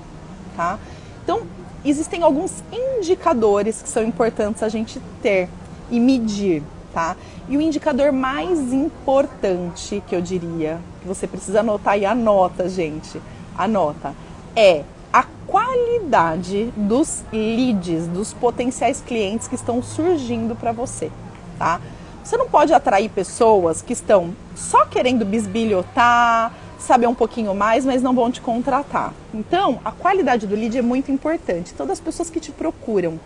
tá? 0.56 0.78
Então, 1.22 1.42
existem 1.84 2.22
alguns 2.22 2.62
indicadores 2.70 3.80
que 3.80 3.88
são 3.88 4.02
importantes 4.02 4.62
a 4.62 4.68
gente 4.68 5.00
ter 5.22 5.48
e 5.90 5.98
medir, 5.98 6.62
tá? 6.94 7.16
E 7.48 7.56
o 7.56 7.60
indicador 7.60 8.12
mais 8.12 8.72
importante 8.72 10.02
que 10.06 10.14
eu 10.14 10.22
diria, 10.22 10.78
que 11.02 11.08
você 11.08 11.26
precisa 11.26 11.60
anotar 11.60 11.98
e 11.98 12.06
anota, 12.06 12.68
gente, 12.68 13.20
anota, 13.58 14.14
é 14.54 14.84
a 15.12 15.24
qualidade 15.46 16.72
dos 16.76 17.22
leads, 17.32 18.06
dos 18.06 18.32
potenciais 18.32 19.02
clientes 19.04 19.48
que 19.48 19.56
estão 19.56 19.82
surgindo 19.82 20.54
para 20.54 20.72
você, 20.72 21.10
tá? 21.58 21.80
Você 22.22 22.36
não 22.38 22.48
pode 22.48 22.72
atrair 22.72 23.10
pessoas 23.10 23.82
que 23.82 23.92
estão 23.92 24.34
só 24.54 24.86
querendo 24.86 25.26
bisbilhotar, 25.26 26.54
saber 26.78 27.06
um 27.06 27.14
pouquinho 27.14 27.54
mais, 27.54 27.84
mas 27.84 28.02
não 28.02 28.14
vão 28.14 28.30
te 28.30 28.40
contratar. 28.40 29.12
Então, 29.32 29.78
a 29.84 29.90
qualidade 29.90 30.46
do 30.46 30.54
lead 30.54 30.78
é 30.78 30.82
muito 30.82 31.12
importante. 31.12 31.74
Todas 31.74 31.92
as 31.92 32.00
pessoas 32.00 32.30
que 32.30 32.40
te 32.40 32.50
procuram, 32.50 33.20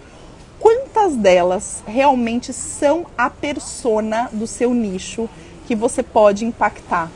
quantas 0.61 1.17
delas 1.17 1.83
realmente 1.87 2.53
são 2.53 3.07
a 3.17 3.31
persona 3.31 4.29
do 4.33 4.47
seu 4.47 4.75
nicho 4.75 5.29
que 5.67 5.75
você 5.75 6.03
pode 6.03 6.45
impactar? 6.45 7.11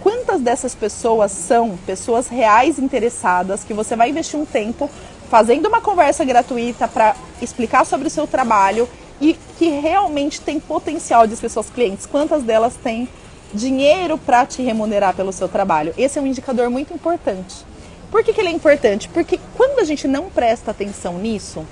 Quantas 0.00 0.40
dessas 0.40 0.74
pessoas 0.74 1.30
são 1.30 1.78
pessoas 1.86 2.26
reais 2.26 2.78
interessadas 2.78 3.62
que 3.62 3.72
você 3.72 3.94
vai 3.94 4.10
investir 4.10 4.38
um 4.38 4.44
tempo 4.44 4.90
fazendo 5.30 5.66
uma 5.66 5.80
conversa 5.80 6.24
gratuita 6.24 6.88
para 6.88 7.14
explicar 7.40 7.86
sobre 7.86 8.08
o 8.08 8.10
seu 8.10 8.26
trabalho 8.26 8.88
e 9.20 9.34
que 9.56 9.68
realmente 9.68 10.40
tem 10.40 10.58
potencial 10.58 11.26
de 11.26 11.36
ser 11.36 11.48
suas 11.48 11.70
clientes? 11.70 12.04
Quantas 12.04 12.42
delas 12.42 12.74
têm 12.74 13.08
dinheiro 13.54 14.18
para 14.18 14.44
te 14.44 14.62
remunerar 14.62 15.14
pelo 15.14 15.32
seu 15.32 15.48
trabalho? 15.48 15.94
Esse 15.96 16.18
é 16.18 16.22
um 16.22 16.26
indicador 16.26 16.68
muito 16.68 16.92
importante. 16.92 17.64
Por 18.10 18.24
que, 18.24 18.32
que 18.32 18.40
ele 18.40 18.48
é 18.48 18.52
importante? 18.52 19.08
Porque 19.08 19.38
quando 19.56 19.78
a 19.78 19.84
gente 19.84 20.08
não 20.08 20.28
presta 20.28 20.72
atenção 20.72 21.18
nisso, 21.18 21.64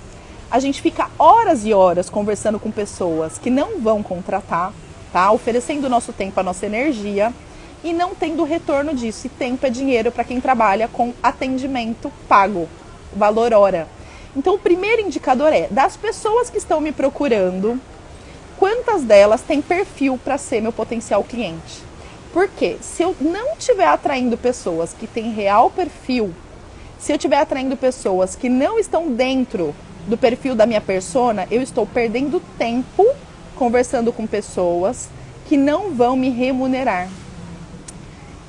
a 0.51 0.59
gente 0.59 0.83
fica 0.83 1.09
horas 1.17 1.65
e 1.65 1.73
horas 1.73 2.11
conversando 2.11 2.59
com 2.59 2.71
pessoas 2.71 3.39
que 3.39 3.49
não 3.49 3.79
vão 3.79 4.03
contratar, 4.03 4.73
tá? 5.13 5.31
Oferecendo 5.31 5.85
o 5.85 5.89
nosso 5.89 6.13
tempo, 6.13 6.41
a 6.41 6.43
nossa 6.43 6.67
energia 6.67 7.33
e 7.85 7.93
não 7.93 8.15
tendo 8.15 8.43
retorno 8.43 8.93
disso. 8.93 9.29
E 9.29 9.31
tempo 9.31 9.65
é 9.65 9.71
dinheiro 9.71 10.11
para 10.11 10.25
quem 10.25 10.41
trabalha 10.41 10.89
com 10.89 11.15
atendimento 11.23 12.13
pago, 12.29 12.69
valor 13.15 13.55
hora. 13.55 13.87
Então, 14.37 14.55
o 14.55 14.59
primeiro 14.59 15.03
indicador 15.03 15.53
é 15.53 15.69
das 15.71 15.97
pessoas 15.97 16.51
que 16.51 16.59
estão 16.59 16.81
me 16.81 16.93
procurando, 16.93 17.81
quantas 18.59 19.03
delas 19.03 19.43
têm 19.43 19.63
perfil 19.63 20.19
para 20.23 20.37
ser 20.37 20.61
meu 20.61 20.73
potencial 20.73 21.23
cliente? 21.23 21.83
Porque 22.33 22.77
se 22.81 23.03
eu 23.03 23.17
não 23.21 23.55
estiver 23.57 23.87
atraindo 23.87 24.37
pessoas 24.37 24.95
que 24.95 25.07
têm 25.07 25.33
real 25.33 25.71
perfil, 25.71 26.33
se 26.99 27.13
eu 27.13 27.17
estiver 27.17 27.39
atraindo 27.39 27.77
pessoas 27.77 28.37
que 28.37 28.49
não 28.49 28.79
estão 28.79 29.13
dentro 29.13 29.75
do 30.07 30.17
perfil 30.17 30.55
da 30.55 30.67
minha 30.67 30.81
persona, 30.81 31.47
eu 31.51 31.63
estou 31.63 31.87
perdendo 31.87 32.41
tempo 32.59 33.07
conversando 33.55 34.13
com 34.13 34.27
pessoas 34.27 35.09
que 35.47 35.57
não 35.57 35.95
vão 35.95 36.17
me 36.17 36.31
remunerar. 36.31 37.09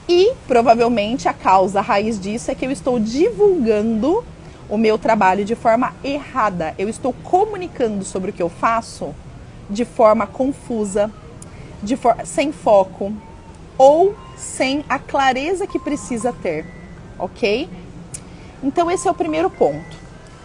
E 0.08 0.34
provavelmente 0.48 1.28
a 1.28 1.34
causa 1.34 1.80
a 1.80 1.82
raiz 1.82 2.20
disso 2.20 2.52
é 2.52 2.56
que 2.56 2.66
eu 2.66 2.72
estou 2.72 3.00
divulgando 3.00 4.24
o 4.70 4.78
meu 4.78 4.98
trabalho 4.98 5.44
de 5.44 5.56
forma 5.56 5.94
errada. 6.04 6.74
Eu 6.78 6.88
estou 6.88 7.14
comunicando 7.24 8.04
sobre 8.06 8.32
o 8.32 8.34
que 8.34 8.42
eu 8.42 8.50
faço 8.50 9.14
de 9.70 9.86
forma 9.86 10.26
confusa, 10.26 11.12
de 11.84 11.96
for 11.96 12.16
sem 12.26 12.52
foco 12.52 13.14
ou 13.78 14.16
sem 14.38 14.84
a 14.88 15.00
clareza 15.00 15.66
que 15.68 15.80
precisa 15.80 16.34
ter, 16.34 16.66
ok? 17.18 17.70
Então 18.64 18.90
esse 18.92 19.08
é 19.08 19.12
o 19.12 19.16
primeiro 19.16 19.50
ponto. 19.50 20.01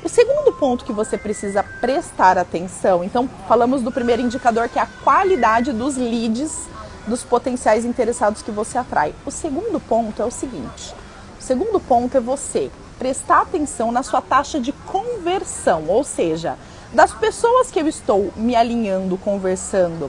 O 0.07 0.09
segundo 0.09 0.53
ponto 0.53 0.85
que 0.85 0.93
você 0.93 1.19
precisa 1.19 1.65
prestar 1.81 2.39
atenção, 2.39 3.03
então 3.03 3.29
falamos 3.49 3.83
do 3.83 3.91
primeiro 3.91 4.23
indicador 4.23 4.69
que 4.69 4.79
é 4.79 4.83
a 4.83 4.87
qualidade 5.03 5.73
dos 5.73 5.97
leads 5.97 6.69
dos 7.09 7.25
potenciais 7.25 7.85
interessados 7.85 8.41
que 8.41 8.53
você 8.53 8.79
atrai. 8.79 9.13
O 9.27 9.33
segundo 9.33 9.81
ponto 9.81 10.23
é 10.23 10.25
o 10.25 10.31
seguinte: 10.31 10.95
o 11.41 11.43
segundo 11.43 11.81
ponto 11.81 12.17
é 12.17 12.21
você 12.21 12.71
prestar 13.01 13.41
atenção 13.41 13.91
na 13.91 14.05
sua 14.05 14.23
taxa 14.23 14.61
de 14.61 14.71
conversão, 14.71 15.87
ou 15.89 16.05
seja, 16.05 16.57
das 16.93 17.13
pessoas 17.13 17.73
que 17.73 17.81
eu 17.81 17.89
estou 17.89 18.33
me 18.37 18.55
alinhando, 18.55 19.19
conversando, 19.19 20.09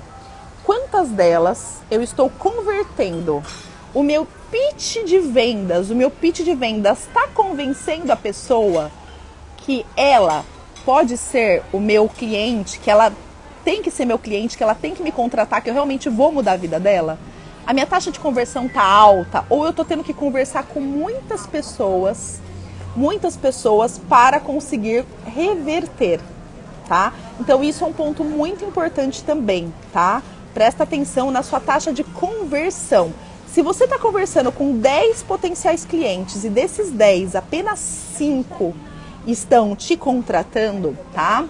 quantas 0.64 1.10
delas 1.10 1.78
eu 1.90 2.04
estou 2.04 2.30
convertendo? 2.30 3.44
O 3.96 4.04
meu 4.04 4.28
pitch 4.52 5.04
de 5.06 5.18
vendas, 5.18 5.90
o 5.90 5.96
meu 5.96 6.12
pitch 6.12 6.42
de 6.42 6.54
vendas 6.54 7.00
está 7.00 7.28
convencendo 7.30 8.12
a 8.12 8.16
pessoa 8.16 8.92
que 9.68 9.86
ela 9.98 10.46
pode 10.86 11.18
ser 11.18 11.62
o 11.74 11.80
meu 11.80 12.08
cliente, 12.08 12.80
que 12.80 12.90
ela 12.90 13.12
tem 13.66 13.84
que 13.84 13.92
ser 13.92 14.06
meu 14.06 14.18
cliente, 14.18 14.56
que 14.58 14.64
ela 14.64 14.74
tem 14.74 14.96
que 14.96 15.04
me 15.04 15.12
contratar, 15.12 15.62
que 15.62 15.70
eu 15.70 15.74
realmente 15.74 16.08
vou 16.08 16.32
mudar 16.32 16.54
a 16.54 16.58
vida 16.58 16.80
dela? 16.80 17.20
A 17.66 17.74
minha 17.74 17.86
taxa 17.86 18.10
de 18.10 18.18
conversão 18.18 18.70
tá 18.70 18.82
alta 18.82 19.44
ou 19.50 19.66
eu 19.66 19.74
tô 19.74 19.84
tendo 19.84 20.06
que 20.06 20.14
conversar 20.14 20.64
com 20.64 20.80
muitas 20.80 21.46
pessoas, 21.46 22.40
muitas 22.96 23.36
pessoas 23.36 24.00
para 24.00 24.40
conseguir 24.40 25.04
reverter, 25.26 26.22
tá? 26.88 27.12
Então 27.38 27.62
isso 27.62 27.84
é 27.84 27.88
um 27.88 27.94
ponto 27.94 28.24
muito 28.24 28.64
importante 28.64 29.22
também, 29.22 29.74
tá? 29.92 30.24
Presta 30.54 30.84
atenção 30.84 31.30
na 31.30 31.44
sua 31.44 31.60
taxa 31.60 31.92
de 31.92 32.06
conversão. 32.06 33.14
Se 33.50 33.62
você 33.62 33.84
está 33.84 34.00
conversando 34.00 34.50
com 34.50 34.78
10 34.78 35.24
potenciais 35.24 35.84
clientes 35.84 36.46
e 36.46 36.50
desses 36.50 36.90
10, 36.90 37.36
apenas 37.36 37.80
5 37.80 38.74
estão 39.28 39.76
te 39.76 39.98
contratando, 39.98 40.98
tá? 41.14 41.46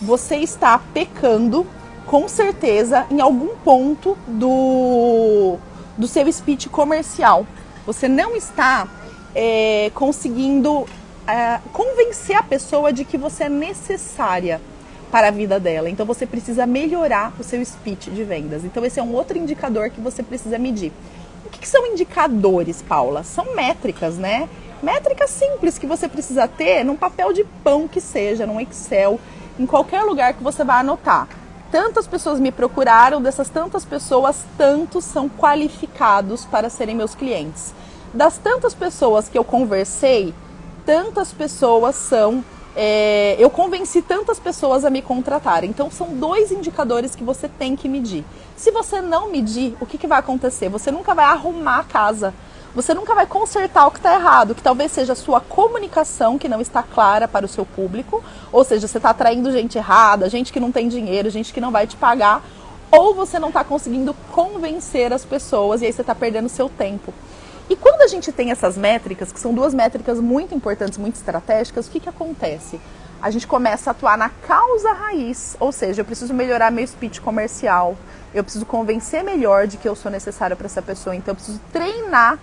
Você 0.00 0.36
está 0.36 0.78
pecando 0.78 1.66
com 2.06 2.26
certeza 2.26 3.06
em 3.10 3.20
algum 3.20 3.54
ponto 3.56 4.16
do, 4.26 5.56
do 5.96 6.08
seu 6.08 6.30
speech 6.32 6.68
comercial. 6.68 7.46
Você 7.86 8.08
não 8.08 8.34
está 8.34 8.88
é, 9.34 9.90
conseguindo 9.94 10.86
é, 11.26 11.60
convencer 11.72 12.36
a 12.36 12.42
pessoa 12.42 12.92
de 12.92 13.04
que 13.04 13.18
você 13.18 13.44
é 13.44 13.48
necessária 13.48 14.60
para 15.10 15.28
a 15.28 15.30
vida 15.30 15.60
dela. 15.60 15.90
Então 15.90 16.06
você 16.06 16.26
precisa 16.26 16.66
melhorar 16.66 17.32
o 17.38 17.42
seu 17.42 17.64
speech 17.64 18.10
de 18.10 18.24
vendas. 18.24 18.64
Então 18.64 18.84
esse 18.84 18.98
é 18.98 19.02
um 19.02 19.14
outro 19.14 19.36
indicador 19.36 19.90
que 19.90 20.00
você 20.00 20.22
precisa 20.22 20.58
medir. 20.58 20.92
O 21.44 21.50
que, 21.50 21.60
que 21.60 21.68
são 21.68 21.86
indicadores, 21.86 22.82
Paula? 22.82 23.22
São 23.22 23.54
métricas, 23.54 24.16
né? 24.16 24.48
Métricas 24.82 25.30
simples 25.30 25.76
que 25.76 25.86
você 25.86 26.06
precisa 26.06 26.46
ter 26.46 26.84
num 26.84 26.96
papel 26.96 27.32
de 27.32 27.44
pão 27.64 27.88
que 27.88 28.00
seja, 28.00 28.46
num 28.46 28.60
Excel, 28.60 29.18
em 29.58 29.66
qualquer 29.66 30.02
lugar 30.02 30.34
que 30.34 30.42
você 30.42 30.62
vai 30.62 30.80
anotar. 30.80 31.28
Tantas 31.70 32.06
pessoas 32.06 32.38
me 32.38 32.52
procuraram, 32.52 33.20
dessas 33.20 33.48
tantas 33.48 33.84
pessoas, 33.84 34.44
tantos 34.56 35.04
são 35.04 35.28
qualificados 35.28 36.44
para 36.44 36.70
serem 36.70 36.94
meus 36.94 37.14
clientes. 37.14 37.74
Das 38.14 38.38
tantas 38.38 38.72
pessoas 38.72 39.28
que 39.28 39.36
eu 39.36 39.44
conversei, 39.44 40.32
tantas 40.86 41.32
pessoas 41.32 41.96
são. 41.96 42.42
É, 42.74 43.34
eu 43.38 43.50
convenci 43.50 44.00
tantas 44.00 44.38
pessoas 44.38 44.84
a 44.84 44.90
me 44.90 45.02
contratarem. 45.02 45.68
Então, 45.68 45.90
são 45.90 46.14
dois 46.14 46.52
indicadores 46.52 47.16
que 47.16 47.24
você 47.24 47.48
tem 47.48 47.74
que 47.74 47.88
medir. 47.88 48.24
Se 48.56 48.70
você 48.70 49.00
não 49.02 49.30
medir, 49.30 49.76
o 49.80 49.84
que, 49.84 49.98
que 49.98 50.06
vai 50.06 50.20
acontecer? 50.20 50.68
Você 50.68 50.90
nunca 50.92 51.14
vai 51.14 51.24
arrumar 51.24 51.80
a 51.80 51.84
casa 51.84 52.32
você 52.74 52.94
nunca 52.94 53.14
vai 53.14 53.26
consertar 53.26 53.86
o 53.86 53.90
que 53.90 53.98
está 53.98 54.14
errado, 54.14 54.54
que 54.54 54.62
talvez 54.62 54.92
seja 54.92 55.14
a 55.14 55.16
sua 55.16 55.40
comunicação 55.40 56.38
que 56.38 56.48
não 56.48 56.60
está 56.60 56.82
clara 56.82 57.26
para 57.26 57.44
o 57.44 57.48
seu 57.48 57.64
público, 57.64 58.22
ou 58.52 58.62
seja, 58.62 58.86
você 58.86 58.98
está 58.98 59.10
atraindo 59.10 59.50
gente 59.50 59.78
errada, 59.78 60.28
gente 60.28 60.52
que 60.52 60.60
não 60.60 60.70
tem 60.70 60.88
dinheiro, 60.88 61.30
gente 61.30 61.52
que 61.52 61.60
não 61.60 61.70
vai 61.70 61.86
te 61.86 61.96
pagar, 61.96 62.42
ou 62.90 63.14
você 63.14 63.38
não 63.38 63.48
está 63.48 63.64
conseguindo 63.64 64.14
convencer 64.32 65.12
as 65.12 65.24
pessoas 65.24 65.82
e 65.82 65.86
aí 65.86 65.92
você 65.92 66.02
está 66.02 66.14
perdendo 66.14 66.48
seu 66.48 66.68
tempo. 66.68 67.12
E 67.68 67.76
quando 67.76 68.00
a 68.02 68.06
gente 68.06 68.32
tem 68.32 68.50
essas 68.50 68.78
métricas, 68.78 69.30
que 69.30 69.38
são 69.38 69.52
duas 69.52 69.74
métricas 69.74 70.18
muito 70.18 70.54
importantes, 70.54 70.96
muito 70.96 71.16
estratégicas, 71.16 71.86
o 71.86 71.90
que, 71.90 72.00
que 72.00 72.08
acontece? 72.08 72.80
A 73.20 73.30
gente 73.30 73.46
começa 73.46 73.90
a 73.90 73.92
atuar 73.92 74.16
na 74.16 74.30
causa 74.30 74.92
raiz, 74.92 75.56
ou 75.60 75.70
seja, 75.72 76.00
eu 76.00 76.04
preciso 76.04 76.32
melhorar 76.32 76.70
meu 76.70 76.86
speech 76.86 77.20
comercial, 77.20 77.96
eu 78.32 78.42
preciso 78.42 78.64
convencer 78.64 79.22
melhor 79.22 79.66
de 79.66 79.76
que 79.76 79.88
eu 79.88 79.94
sou 79.94 80.10
necessária 80.10 80.56
para 80.56 80.66
essa 80.66 80.80
pessoa, 80.80 81.14
então 81.14 81.32
eu 81.32 81.36
preciso 81.36 81.60
treinar 81.72 82.38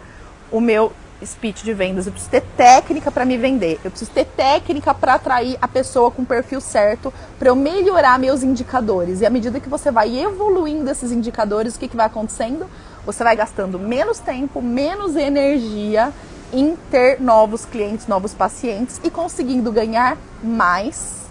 o 0.52 0.60
meu 0.60 0.92
speech 1.24 1.64
de 1.64 1.74
vendas. 1.74 2.06
Eu 2.06 2.12
preciso 2.12 2.32
ter 2.32 2.42
técnica 2.58 3.12
para 3.12 3.26
me 3.26 3.38
vender. 3.38 3.80
Eu 3.84 3.90
preciso 3.90 4.12
ter 4.12 4.26
técnica 4.26 4.94
para 4.94 5.16
atrair 5.16 5.58
a 5.62 5.68
pessoa 5.68 6.12
com 6.12 6.22
o 6.22 6.26
perfil 6.26 6.60
certo, 6.60 7.14
para 7.38 7.50
eu 7.50 7.56
melhorar 7.56 8.20
meus 8.20 8.44
indicadores. 8.44 9.22
E 9.22 9.26
à 9.26 9.30
medida 9.30 9.60
que 9.60 9.70
você 9.70 9.92
vai 9.92 10.18
evoluindo 10.18 10.90
esses 10.90 11.12
indicadores, 11.12 11.76
o 11.76 11.80
que, 11.80 11.88
que 11.88 11.96
vai 11.96 12.06
acontecendo? 12.06 12.68
Você 13.06 13.24
vai 13.24 13.36
gastando 13.36 13.78
menos 13.80 14.20
tempo, 14.20 14.62
menos 14.62 15.16
energia 15.16 16.12
em 16.52 16.76
ter 16.90 17.20
novos 17.20 17.66
clientes, 17.66 18.08
novos 18.08 18.34
pacientes 18.34 19.00
e 19.04 19.10
conseguindo 19.10 19.72
ganhar 19.72 20.18
mais 20.44 21.26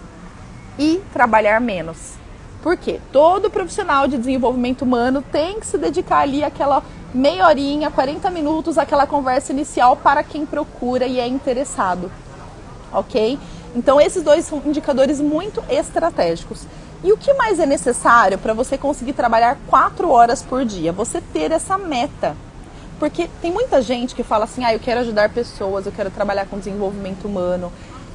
e 0.78 1.00
trabalhar 1.12 1.60
menos. 1.60 2.14
Por 2.62 2.76
quê? 2.76 3.00
Todo 3.12 3.50
profissional 3.50 4.08
de 4.08 4.16
desenvolvimento 4.16 4.82
humano 4.82 5.22
tem 5.22 5.60
que 5.60 5.66
se 5.66 5.76
dedicar 5.76 6.20
ali 6.20 6.42
àquela 6.42 6.82
meia 7.14 7.46
horinha, 7.46 7.90
40 7.90 8.28
minutos, 8.30 8.76
aquela 8.76 9.06
conversa 9.06 9.52
inicial 9.52 9.96
para 9.96 10.24
quem 10.24 10.44
procura 10.44 11.06
e 11.06 11.20
é 11.20 11.26
interessado. 11.26 12.10
Ok? 12.92 13.38
Então, 13.74 14.00
esses 14.00 14.22
dois 14.22 14.44
são 14.44 14.60
indicadores 14.66 15.20
muito 15.20 15.62
estratégicos. 15.68 16.66
E 17.04 17.12
o 17.12 17.16
que 17.16 17.32
mais 17.34 17.60
é 17.60 17.66
necessário 17.66 18.38
para 18.38 18.52
você 18.52 18.76
conseguir 18.76 19.12
trabalhar 19.12 19.58
quatro 19.68 20.10
horas 20.10 20.42
por 20.42 20.64
dia? 20.64 20.92
Você 20.92 21.20
ter 21.20 21.52
essa 21.52 21.78
meta. 21.78 22.36
Porque 22.98 23.28
tem 23.42 23.52
muita 23.52 23.82
gente 23.82 24.14
que 24.14 24.22
fala 24.22 24.44
assim: 24.44 24.64
ah, 24.64 24.72
eu 24.72 24.80
quero 24.80 25.00
ajudar 25.00 25.28
pessoas, 25.28 25.86
eu 25.86 25.92
quero 25.92 26.10
trabalhar 26.10 26.46
com 26.46 26.58
desenvolvimento 26.58 27.26
humano, 27.26 27.70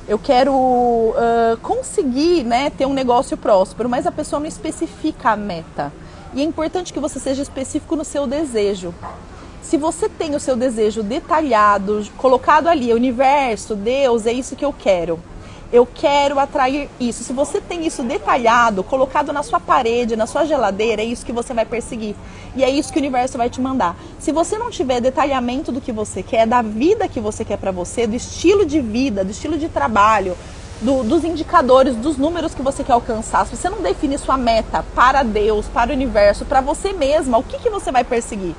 eu 0.07 0.17
quero 0.17 0.53
uh, 0.53 1.57
conseguir 1.61 2.43
né, 2.43 2.71
ter 2.71 2.85
um 2.85 2.93
negócio 2.93 3.37
próspero, 3.37 3.87
mas 3.87 4.07
a 4.07 4.11
pessoa 4.11 4.39
não 4.39 4.47
especifica 4.47 5.31
a 5.31 5.35
meta. 5.35 5.91
E 6.33 6.41
é 6.41 6.43
importante 6.43 6.93
que 6.93 6.99
você 6.99 7.19
seja 7.19 7.41
específico 7.41 7.95
no 7.95 8.05
seu 8.05 8.27
desejo. 8.27 8.93
Se 9.61 9.77
você 9.77 10.07
tem 10.09 10.35
o 10.35 10.39
seu 10.39 10.55
desejo 10.55 11.03
detalhado, 11.03 12.05
colocado 12.17 12.67
ali, 12.67 12.93
universo, 12.93 13.75
Deus, 13.75 14.25
é 14.25 14.31
isso 14.31 14.55
que 14.55 14.65
eu 14.65 14.73
quero 14.73 15.19
eu 15.71 15.85
quero 15.85 16.39
atrair 16.39 16.89
isso. 16.99 17.23
Se 17.23 17.31
você 17.31 17.61
tem 17.61 17.85
isso 17.85 18.03
detalhado, 18.03 18.83
colocado 18.83 19.31
na 19.31 19.43
sua 19.43 19.59
parede, 19.59 20.15
na 20.15 20.25
sua 20.25 20.45
geladeira, 20.45 21.01
é 21.01 21.05
isso 21.05 21.25
que 21.25 21.31
você 21.31 21.53
vai 21.53 21.65
perseguir. 21.65 22.15
E 22.55 22.63
é 22.63 22.69
isso 22.69 22.91
que 22.91 22.97
o 22.97 23.01
universo 23.01 23.37
vai 23.37 23.49
te 23.49 23.61
mandar. 23.61 23.95
Se 24.17 24.31
você 24.31 24.57
não 24.57 24.71
tiver 24.71 24.99
detalhamento 24.99 25.71
do 25.71 25.79
que 25.79 25.91
você 25.91 26.23
quer, 26.23 26.47
da 26.47 26.61
vida 26.61 27.07
que 27.07 27.19
você 27.19 27.45
quer 27.45 27.57
para 27.57 27.71
você, 27.71 28.07
do 28.07 28.15
estilo 28.15 28.65
de 28.65 28.81
vida, 28.81 29.23
do 29.23 29.31
estilo 29.31 29.57
de 29.57 29.69
trabalho, 29.69 30.35
do, 30.81 31.03
dos 31.03 31.23
indicadores, 31.23 31.95
dos 31.95 32.17
números 32.17 32.53
que 32.53 32.61
você 32.61 32.83
quer 32.83 32.93
alcançar, 32.93 33.45
se 33.45 33.55
você 33.55 33.69
não 33.69 33.81
definir 33.81 34.17
sua 34.17 34.37
meta 34.37 34.83
para 34.95 35.23
Deus, 35.23 35.67
para 35.67 35.91
o 35.91 35.93
universo, 35.93 36.45
para 36.45 36.61
você 36.61 36.93
mesma, 36.93 37.37
o 37.37 37.43
que, 37.43 37.59
que 37.59 37.69
você 37.69 37.91
vai 37.91 38.03
perseguir? 38.03 38.55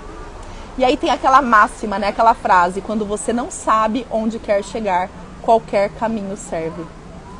E 0.79 0.85
aí 0.85 0.97
tem 0.97 1.11
aquela 1.11 1.43
máxima, 1.43 1.99
né? 1.99 2.09
Aquela 2.09 2.35
frase: 2.35 2.81
quando 2.81 3.05
você 3.05 3.33
não 3.33 3.51
sabe 3.51 4.07
onde 4.11 4.39
quer 4.39 4.63
chegar, 4.63 5.09
qualquer 5.43 5.91
caminho 5.91 6.37
serve 6.37 6.85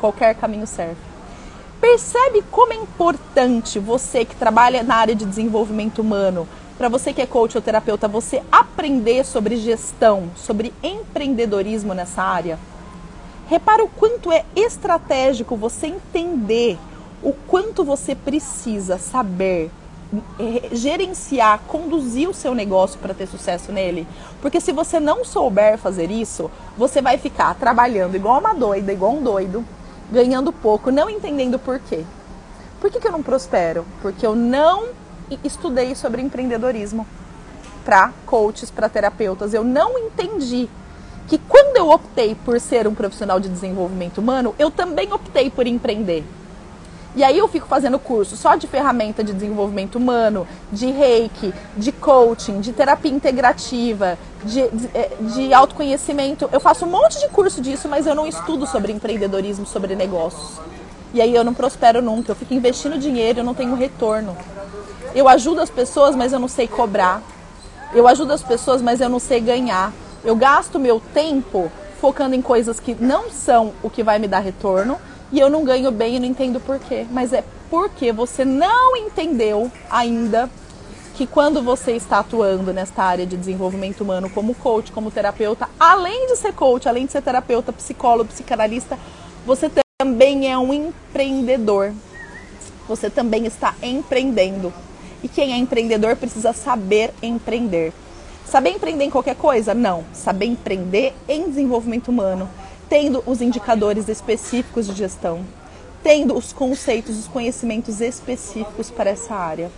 qualquer 0.01 0.35
caminho 0.35 0.67
serve. 0.67 0.97
Percebe 1.81 2.43
como 2.51 2.73
é 2.73 2.77
importante 2.77 3.79
você 3.79 4.25
que 4.25 4.35
trabalha 4.35 4.83
na 4.83 4.97
área 4.97 5.15
de 5.15 5.25
desenvolvimento 5.25 6.01
humano, 6.01 6.49
para 6.77 6.89
você 6.89 7.13
que 7.13 7.21
é 7.21 7.27
coach 7.27 7.57
ou 7.57 7.63
terapeuta, 7.63 8.09
você 8.09 8.43
aprender 8.51 9.25
sobre 9.25 9.57
gestão, 9.57 10.31
sobre 10.35 10.73
empreendedorismo 10.83 11.95
nessa 11.95 12.23
área? 12.23 12.59
Repara 13.51 13.83
o 13.83 13.89
quanto 13.89 14.31
é 14.31 14.45
estratégico 14.55 15.57
você 15.57 15.89
entender 15.89 16.79
o 17.21 17.33
quanto 17.33 17.83
você 17.83 18.15
precisa 18.15 18.97
saber 18.97 19.73
é, 20.39 20.69
gerenciar, 20.73 21.59
conduzir 21.67 22.29
o 22.29 22.33
seu 22.33 22.55
negócio 22.55 23.01
para 23.01 23.13
ter 23.13 23.27
sucesso 23.27 23.73
nele. 23.73 24.07
Porque 24.41 24.61
se 24.61 24.71
você 24.71 25.01
não 25.01 25.25
souber 25.25 25.79
fazer 25.79 26.13
isso, 26.13 26.49
você 26.79 27.03
vai 27.03 27.19
ficar 27.19 27.53
trabalhando 27.57 28.15
igual 28.15 28.39
uma 28.39 28.55
doida, 28.55 28.93
igual 28.93 29.15
um 29.15 29.23
doido, 29.25 29.65
ganhando 30.13 30.53
pouco, 30.53 30.93
não 30.93 31.11
entendendo 31.11 31.59
por 31.59 31.81
quê. 31.81 32.05
Por 32.81 32.89
que, 32.89 33.01
que 33.01 33.09
eu 33.09 33.13
não 33.13 33.21
prospero? 33.21 33.85
Porque 34.01 34.25
eu 34.25 34.37
não 34.37 34.91
estudei 35.43 35.97
sobre 35.97 36.23
empreendedorismo 36.23 37.05
para 37.85 38.13
coaches, 38.27 38.71
para 38.71 38.89
terapeutas. 38.89 39.53
Eu 39.53 39.65
não 39.65 39.99
entendi 39.99 40.69
que 41.31 41.39
quando 41.39 41.77
eu 41.77 41.89
optei 41.89 42.35
por 42.35 42.59
ser 42.59 42.89
um 42.89 42.95
profissional 42.95 43.39
de 43.39 43.49
desenvolvimento 43.49 44.19
humano, 44.19 44.53
eu 44.59 44.69
também 44.69 45.13
optei 45.13 45.49
por 45.49 45.65
empreender. 45.65 46.25
E 47.15 47.23
aí 47.23 47.39
eu 47.39 47.47
fico 47.47 47.69
fazendo 47.69 48.01
curso 48.01 48.37
só 48.37 48.57
de 48.57 48.67
ferramenta 48.67 49.23
de 49.23 49.33
desenvolvimento 49.33 49.95
humano, 49.95 50.45
de 50.73 50.91
reiki, 50.91 51.55
de 51.77 51.93
coaching, 51.93 52.61
de 52.61 52.73
terapia 52.73 53.13
integrativa, 53.13 54.19
de, 54.45 54.69
de, 54.71 54.91
eh, 54.93 55.11
de, 55.21 55.55
autoconhecimento. 55.55 56.51
Eu 56.53 56.59
faço 56.59 56.85
um 56.85 56.89
monte 56.89 57.21
de 57.21 57.29
curso 57.29 57.61
disso, 57.61 57.89
mas 57.89 58.09
eu 58.09 58.15
não 58.17 58.27
estudo 58.27 58.67
sobre 58.67 58.93
empreendedorismo, 58.93 59.65
sobre 59.65 59.95
negócios. 59.95 60.59
E 61.15 61.23
aí 61.23 61.33
eu 61.33 61.45
não 61.45 61.55
prospero 61.55 62.03
nunca. 62.03 62.33
Eu 62.33 62.37
fico 62.37 62.55
investindo 62.55 62.99
dinheiro, 62.99 63.39
eu 63.39 63.45
não 63.45 63.55
tenho 63.55 63.77
retorno. 63.77 64.37
Eu 65.15 65.29
ajudo 65.29 65.61
as 65.61 65.71
pessoas, 65.71 66.17
mas 66.17 66.33
eu 66.33 66.41
não 66.41 66.49
sei 66.49 66.67
cobrar. 66.67 67.23
Eu 67.95 68.09
ajudo 68.09 68.33
as 68.33 68.43
pessoas, 68.43 68.83
mas 68.83 69.01
eu 69.01 69.09
não 69.09 69.21
sei 69.21 69.41
ganhar. 69.41 69.93
Eu 70.23 70.37
gasto 70.37 70.79
meu 70.79 71.01
tempo 71.15 71.71
focando 72.01 72.35
em 72.35 72.43
coisas 72.43 72.79
que 72.79 72.95
não 72.95 73.31
são 73.31 73.73
o 73.83 73.89
que 73.89 74.03
vai 74.03 74.19
me 74.19 74.29
dar 74.29 74.41
retorno 74.41 74.99
e 75.33 75.39
eu 75.39 75.49
não 75.49 75.65
ganho 75.65 75.91
bem 75.91 76.17
e 76.17 76.21
não 76.21 76.27
entendo 76.27 76.61
por 76.61 76.79
quê. 76.79 77.07
Mas 77.11 77.33
é 77.33 77.43
porque 77.71 78.13
você 78.13 78.45
não 78.45 78.97
entendeu 78.97 79.71
ainda 79.91 80.51
que 81.15 81.27
quando 81.27 81.63
você 81.63 81.93
está 81.93 82.19
atuando 82.19 82.73
nesta 82.73 83.03
área 83.03 83.27
de 83.27 83.37
desenvolvimento 83.37 84.03
humano 84.03 84.29
como 84.29 84.55
coach, 84.55 84.93
como 84.93 85.11
terapeuta, 85.11 85.69
além 85.79 86.27
de 86.27 86.37
ser 86.37 86.53
coach, 86.53 86.89
além 86.89 87.07
de 87.07 87.13
ser 87.13 87.23
terapeuta, 87.23 87.73
psicólogo, 87.73 88.31
psicanalista, 88.31 88.99
você 89.47 89.71
também 89.99 90.51
é 90.51 90.57
um 90.57 90.73
empreendedor. 90.73 91.93
Você 92.89 93.09
também 93.09 93.47
está 93.47 93.75
empreendendo. 93.83 94.73
E 95.23 95.29
quem 95.29 95.53
é 95.53 95.57
empreendedor 95.57 96.17
precisa 96.17 96.53
saber 96.53 97.13
empreender. 97.23 97.93
Saber 98.51 98.71
empreender 98.71 99.05
em 99.05 99.11
qualquer 99.11 99.37
coisa? 99.37 99.73
Não. 99.75 100.05
Saber 100.13 100.47
empreender 100.47 101.15
em 101.29 101.49
desenvolvimento 101.49 102.09
humano 102.09 102.49
tendo 102.91 103.23
os 103.25 103.41
indicadores 103.41 104.09
específicos 104.09 104.89
de 104.89 104.95
gestão, 104.95 105.47
tendo 106.03 106.37
os 106.37 106.53
conceitos, 106.53 107.17
os 107.17 107.29
conhecimentos 107.29 108.01
específicos 108.01 108.91
para 108.91 109.11
essa 109.11 109.33
área. 109.33 109.71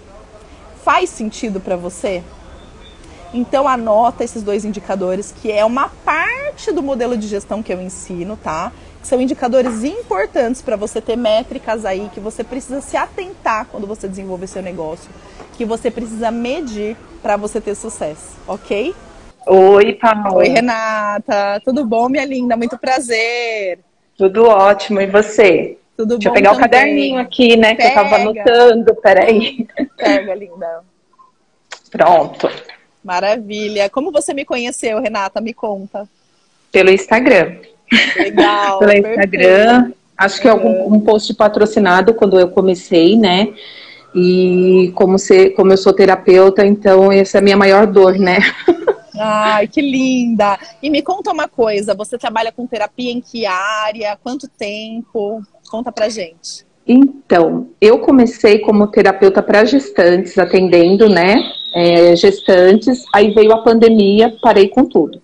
Faz 0.83 1.11
sentido 1.11 1.61
para 1.61 1.77
você? 1.77 2.25
Então 3.35 3.69
anota 3.69 4.25
esses 4.25 4.43
dois 4.43 4.65
indicadores, 4.65 5.33
que 5.43 5.53
é 5.53 5.63
uma 5.63 5.91
parte 6.05 6.73
do 6.73 6.83
modelo 6.83 7.17
de 7.17 7.29
gestão 7.29 7.63
que 7.63 7.73
eu 7.73 7.83
ensino, 7.83 8.39
tá? 8.43 8.73
São 9.03 9.21
indicadores 9.21 9.85
importantes 9.85 10.63
para 10.63 10.77
você 10.77 11.01
ter 11.01 11.17
métricas 11.17 11.85
aí 11.85 12.11
que 12.15 12.21
você 12.21 12.43
precisa 12.43 12.81
se 12.81 12.97
atentar 12.97 13.67
quando 13.67 13.87
você 13.87 14.09
desenvolver 14.09 14.47
seu 14.47 14.63
negócio, 14.63 15.11
que 15.53 15.67
você 15.67 15.91
precisa 15.91 16.31
medir 16.31 16.97
para 17.23 17.37
você 17.37 17.61
ter 17.61 17.75
sucesso, 17.75 18.37
ok? 18.47 18.95
Oi, 19.47 19.93
Paula. 19.95 20.35
Oi, 20.35 20.49
Renata. 20.49 21.61
Tudo 21.65 21.85
bom, 21.85 22.09
minha 22.09 22.25
linda? 22.25 22.57
Muito 22.57 22.77
prazer. 22.79 23.79
Tudo 24.17 24.47
ótimo. 24.47 25.01
E 25.01 25.07
você? 25.07 25.79
Tudo 25.97 26.19
Deixa 26.19 26.29
bom 26.29 26.31
eu 26.31 26.35
pegar 26.35 26.51
também. 26.51 26.59
o 26.59 26.71
caderninho 26.71 27.21
aqui, 27.21 27.57
né? 27.57 27.75
Pega. 27.75 27.83
Que 27.83 27.99
eu 27.99 28.03
tava 28.03 28.17
anotando. 28.17 28.95
Peraí. 28.97 29.67
Pega, 29.97 30.35
linda. 30.35 30.81
Pronto. 31.91 32.51
Maravilha. 33.03 33.91
Como 33.91 34.13
você 34.13 34.33
me 34.33 34.45
conheceu, 34.45 35.01
Renata? 35.01 35.41
Me 35.41 35.53
conta. 35.53 36.09
Pelo 36.71 36.91
Instagram. 36.91 37.57
Legal. 38.17 38.79
Pelo. 38.79 38.93
Instagram. 38.93 39.93
Acho 40.17 40.41
que 40.41 40.47
é 40.47 40.51
algum 40.53 40.95
um 40.95 41.01
post 41.01 41.35
patrocinado 41.35 42.15
quando 42.15 42.39
eu 42.39 42.49
comecei, 42.49 43.17
né? 43.17 43.53
E 44.15 44.93
como, 44.95 45.19
ser, 45.19 45.51
como 45.51 45.73
eu 45.73 45.77
sou 45.77 45.93
terapeuta, 45.93 46.65
então 46.67 47.11
essa 47.11 47.39
é 47.39 47.41
a 47.41 47.43
minha 47.43 47.57
maior 47.57 47.87
dor, 47.87 48.19
né? 48.19 48.39
Ai, 49.19 49.69
que 49.69 49.81
linda! 49.81 50.59
E 50.83 50.91
me 50.91 51.03
conta 51.03 51.31
uma 51.31 51.49
coisa, 51.49 51.95
você 51.95 52.19
trabalha 52.19 52.51
com 52.51 52.67
terapia 52.67 53.13
em 53.13 53.21
que 53.21 53.47
área? 53.47 54.19
Quanto 54.23 54.49
tempo? 54.49 55.43
Conta 55.71 55.93
pra 55.93 56.09
gente. 56.09 56.67
Então, 56.87 57.69
eu 57.81 58.01
comecei 58.01 58.59
como 58.59 58.89
terapeuta 58.89 59.43
para 59.43 59.65
gestantes, 59.65 60.37
atendendo, 60.37 61.09
né, 61.09 61.37
é, 61.75 62.17
gestantes. 62.17 63.05
Aí 63.15 63.33
veio 63.33 63.53
a 63.53 63.63
pandemia, 63.63 64.35
parei 64.43 64.69
com 64.69 64.85
tudo. 64.85 65.21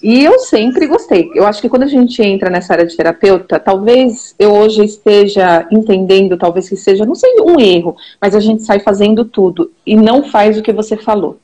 E 0.00 0.24
eu 0.24 0.38
sempre 0.38 0.86
gostei. 0.86 1.30
Eu 1.34 1.44
acho 1.44 1.60
que 1.60 1.68
quando 1.68 1.82
a 1.82 1.88
gente 1.88 2.22
entra 2.22 2.48
nessa 2.48 2.72
área 2.72 2.86
de 2.86 2.96
terapeuta, 2.96 3.58
talvez 3.58 4.34
eu 4.38 4.54
hoje 4.54 4.84
esteja 4.84 5.66
entendendo, 5.72 6.36
talvez 6.36 6.68
que 6.68 6.76
seja, 6.76 7.04
não 7.04 7.16
sei, 7.16 7.40
um 7.40 7.58
erro, 7.58 7.96
mas 8.20 8.34
a 8.34 8.40
gente 8.40 8.62
sai 8.62 8.78
fazendo 8.78 9.24
tudo 9.24 9.72
e 9.84 9.96
não 9.96 10.22
faz 10.22 10.56
o 10.56 10.62
que 10.62 10.72
você 10.72 10.96
falou. 10.96 11.38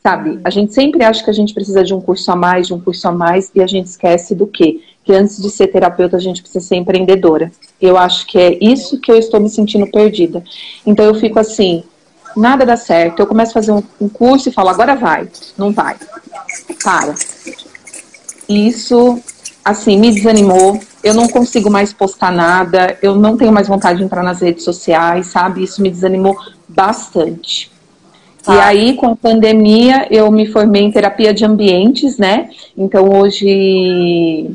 Sabe? 0.00 0.40
A 0.44 0.50
gente 0.50 0.74
sempre 0.74 1.04
acha 1.04 1.22
que 1.22 1.30
a 1.30 1.34
gente 1.34 1.54
precisa 1.54 1.82
de 1.82 1.94
um 1.94 2.00
curso 2.00 2.30
a 2.30 2.36
mais, 2.36 2.68
de 2.68 2.74
um 2.74 2.80
curso 2.80 3.06
a 3.06 3.12
mais, 3.12 3.50
e 3.54 3.60
a 3.60 3.66
gente 3.66 3.86
esquece 3.86 4.34
do 4.34 4.46
quê? 4.46 4.80
Que 5.04 5.12
antes 5.12 5.40
de 5.40 5.48
ser 5.48 5.68
terapeuta, 5.68 6.16
a 6.16 6.20
gente 6.20 6.42
precisa 6.42 6.64
ser 6.64 6.76
empreendedora. 6.76 7.50
Eu 7.80 7.96
acho 7.96 8.26
que 8.26 8.38
é 8.38 8.58
isso 8.60 9.00
que 9.00 9.10
eu 9.10 9.16
estou 9.16 9.40
me 9.40 9.48
sentindo 9.48 9.86
perdida. 9.88 10.42
Então 10.84 11.04
eu 11.04 11.14
fico 11.14 11.38
assim, 11.38 11.84
nada 12.36 12.66
dá 12.66 12.76
certo. 12.76 13.20
Eu 13.20 13.26
começo 13.26 13.50
a 13.50 13.54
fazer 13.54 13.72
um, 13.72 14.08
curso 14.08 14.48
e 14.48 14.52
falo, 14.52 14.70
agora 14.70 14.96
vai. 14.96 15.28
Não 15.56 15.70
vai. 15.70 15.96
Para. 16.82 17.14
Isso, 18.56 19.20
assim, 19.64 19.98
me 19.98 20.12
desanimou. 20.12 20.80
Eu 21.02 21.14
não 21.14 21.28
consigo 21.28 21.70
mais 21.70 21.92
postar 21.92 22.32
nada. 22.32 22.96
Eu 23.02 23.14
não 23.14 23.36
tenho 23.36 23.52
mais 23.52 23.68
vontade 23.68 23.98
de 23.98 24.04
entrar 24.04 24.22
nas 24.22 24.40
redes 24.40 24.64
sociais, 24.64 25.26
sabe? 25.26 25.62
Isso 25.62 25.82
me 25.82 25.90
desanimou 25.90 26.36
bastante. 26.68 27.70
Tá. 28.42 28.54
E 28.54 28.60
aí, 28.60 28.94
com 28.94 29.06
a 29.06 29.16
pandemia, 29.16 30.08
eu 30.10 30.30
me 30.30 30.46
formei 30.46 30.82
em 30.82 30.90
terapia 30.90 31.32
de 31.32 31.44
ambientes, 31.44 32.18
né? 32.18 32.50
Então, 32.76 33.08
hoje 33.08 34.50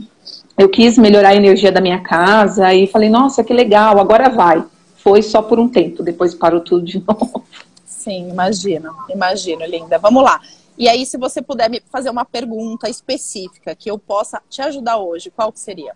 eu 0.58 0.68
quis 0.68 0.98
melhorar 0.98 1.30
a 1.30 1.36
energia 1.36 1.72
da 1.72 1.80
minha 1.80 2.00
casa 2.00 2.74
e 2.74 2.88
falei, 2.88 3.10
nossa, 3.10 3.44
que 3.44 3.54
legal, 3.54 4.00
agora 4.00 4.30
vai. 4.30 4.64
Foi 4.98 5.22
só 5.22 5.42
por 5.42 5.60
um 5.60 5.70
tempo, 5.70 6.04
depois 6.04 6.34
parou 6.34 6.60
tudo 6.60 6.84
de 6.84 7.02
novo. 7.08 7.44
Sim, 7.86 8.30
imagino, 8.30 8.92
imagino, 9.10 9.66
linda. 9.66 9.98
Vamos 10.00 10.24
lá. 10.24 10.42
E 10.78 10.88
aí, 10.88 11.06
se 11.06 11.18
você 11.18 11.42
puder 11.42 11.70
me 11.70 11.82
fazer 11.92 12.10
uma 12.10 12.24
pergunta 12.24 12.90
específica 12.90 13.76
que 13.76 13.90
eu 13.90 13.98
possa 13.98 14.42
te 14.48 14.62
ajudar 14.62 14.98
hoje, 14.98 15.32
qual 15.32 15.52
que 15.52 15.60
seria? 15.60 15.94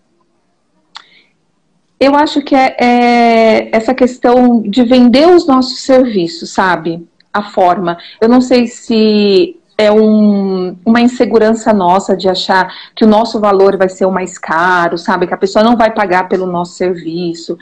Eu 2.00 2.16
acho 2.16 2.42
que 2.42 2.54
é, 2.54 2.76
é 2.80 3.76
essa 3.76 3.94
questão 3.94 4.60
de 4.60 4.82
vender 4.82 5.28
os 5.28 5.46
nossos 5.46 5.82
serviços, 5.82 6.50
sabe? 6.50 7.06
A 7.32 7.44
forma. 7.44 7.96
Eu 8.20 8.28
não 8.28 8.40
sei 8.40 8.66
se 8.66 9.56
é 9.78 9.90
um, 9.90 10.76
uma 10.84 11.00
insegurança 11.00 11.72
nossa 11.72 12.16
de 12.16 12.28
achar 12.28 12.72
que 12.94 13.04
o 13.04 13.08
nosso 13.08 13.38
valor 13.38 13.76
vai 13.76 13.88
ser 13.88 14.04
o 14.04 14.10
mais 14.10 14.36
caro, 14.36 14.98
sabe? 14.98 15.28
Que 15.28 15.34
a 15.34 15.38
pessoa 15.38 15.64
não 15.64 15.76
vai 15.76 15.92
pagar 15.92 16.28
pelo 16.28 16.46
nosso 16.46 16.74
serviço. 16.74 17.56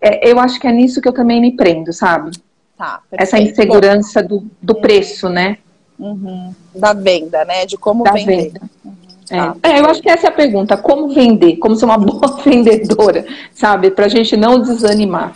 É, 0.00 0.30
eu 0.30 0.38
acho 0.38 0.60
que 0.60 0.68
é 0.68 0.72
nisso 0.72 1.00
que 1.00 1.08
eu 1.08 1.12
também 1.12 1.40
me 1.40 1.56
prendo, 1.56 1.92
sabe? 1.92 2.30
Tá, 2.76 3.02
Essa 3.10 3.40
insegurança 3.40 4.22
do, 4.22 4.48
do 4.62 4.76
preço, 4.76 5.28
né? 5.28 5.58
Uhum. 5.98 6.54
Da 6.74 6.92
venda, 6.92 7.44
né? 7.44 7.66
De 7.66 7.76
como 7.76 8.04
da 8.04 8.12
vender. 8.12 8.52
Venda. 8.52 8.60
Uhum. 8.84 8.94
É. 9.30 9.36
Tá. 9.36 9.56
é. 9.62 9.80
eu 9.80 9.86
acho 9.86 10.00
que 10.00 10.10
essa 10.10 10.26
é 10.26 10.30
a 10.30 10.32
pergunta. 10.32 10.76
Como 10.76 11.12
vender? 11.12 11.56
Como 11.56 11.76
ser 11.76 11.84
uma 11.84 11.98
boa 11.98 12.36
vendedora, 12.42 13.26
sabe? 13.54 13.90
Pra 13.90 14.08
gente 14.08 14.36
não 14.36 14.60
desanimar. 14.60 15.34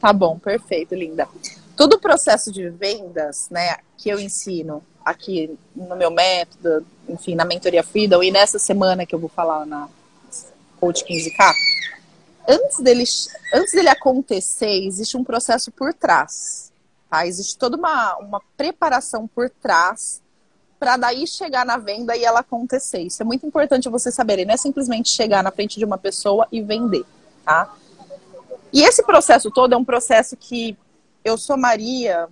Tá 0.00 0.12
bom, 0.12 0.38
perfeito, 0.38 0.94
linda. 0.94 1.26
Todo 1.76 1.94
o 1.94 1.98
processo 1.98 2.52
de 2.52 2.68
vendas, 2.68 3.48
né, 3.50 3.76
que 3.96 4.08
eu 4.08 4.20
ensino 4.20 4.82
aqui 5.04 5.50
no 5.74 5.96
meu 5.96 6.10
método, 6.10 6.86
enfim, 7.08 7.34
na 7.34 7.44
mentoria 7.44 7.82
Freedom 7.82 8.22
e 8.22 8.30
nessa 8.30 8.58
semana 8.58 9.04
que 9.04 9.14
eu 9.14 9.18
vou 9.18 9.28
falar 9.28 9.66
na 9.66 9.88
Coach 10.80 11.04
15K, 11.04 11.52
antes 12.48 12.80
dele, 12.80 13.04
antes 13.54 13.72
dele 13.72 13.88
acontecer, 13.88 14.86
existe 14.86 15.16
um 15.16 15.24
processo 15.24 15.70
por 15.72 15.92
trás. 15.92 16.63
Tá? 17.08 17.26
Existe 17.26 17.58
toda 17.58 17.76
uma, 17.76 18.16
uma 18.16 18.42
preparação 18.56 19.26
por 19.26 19.50
trás 19.50 20.22
para 20.78 20.96
daí 20.96 21.26
chegar 21.26 21.64
na 21.64 21.78
venda 21.78 22.16
e 22.16 22.24
ela 22.24 22.40
acontecer. 22.40 23.00
Isso 23.00 23.22
é 23.22 23.24
muito 23.24 23.46
importante 23.46 23.88
você 23.88 24.10
saber. 24.10 24.44
Não 24.44 24.54
é 24.54 24.56
simplesmente 24.56 25.08
chegar 25.08 25.42
na 25.42 25.50
frente 25.50 25.78
de 25.78 25.84
uma 25.84 25.96
pessoa 25.96 26.46
e 26.52 26.60
vender, 26.60 27.04
tá? 27.44 27.72
E 28.72 28.82
esse 28.82 29.02
processo 29.02 29.50
todo 29.50 29.72
é 29.72 29.76
um 29.76 29.84
processo 29.84 30.36
que 30.36 30.76
eu 31.24 31.38
sou 31.38 31.56
Maria. 31.56 32.28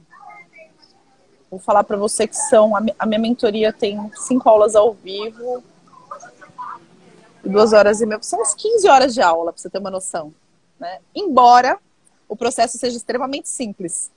Vou 1.51 1.61
falar 1.61 1.85
para 1.85 1.97
você 1.97 2.27
que 2.27 2.37
são 2.37 2.75
a 2.77 3.07
minha 3.07 3.21
mentoria 3.21 3.73
tem 3.73 4.11
cinco 4.17 4.49
aulas 4.49 4.75
ao 4.75 4.93
vivo, 4.93 5.63
duas 7.45 7.73
horas 7.73 8.01
e 8.01 8.07
meia. 8.07 8.23
São 8.23 8.41
uns 8.41 8.55
15 8.55 8.89
horas 8.89 9.15
de 9.15 9.23
aula, 9.23 9.53
para 9.53 9.61
você 9.61 9.71
ter 9.71 9.79
uma 9.79 9.91
noção. 9.91 10.35
Né? 10.79 10.99
Embora 11.15 11.79
o 12.29 12.37
processo 12.37 12.77
seja 12.79 12.97
extremamente 12.97 13.49
simples. 13.49 14.11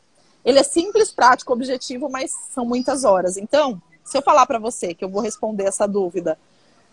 Ele 0.46 0.60
é 0.60 0.64
simples, 0.64 1.12
prático, 1.12 1.52
objetivo, 1.52 2.08
mas 2.08 2.32
são 2.54 2.64
muitas 2.64 3.04
horas. 3.04 3.36
Então, 3.36 3.82
se 4.04 4.16
eu 4.16 4.22
falar 4.22 4.46
para 4.46 4.60
você 4.60 4.94
que 4.94 5.04
eu 5.04 5.10
vou 5.10 5.22
responder 5.22 5.64
essa 5.64 5.88
dúvida 5.88 6.38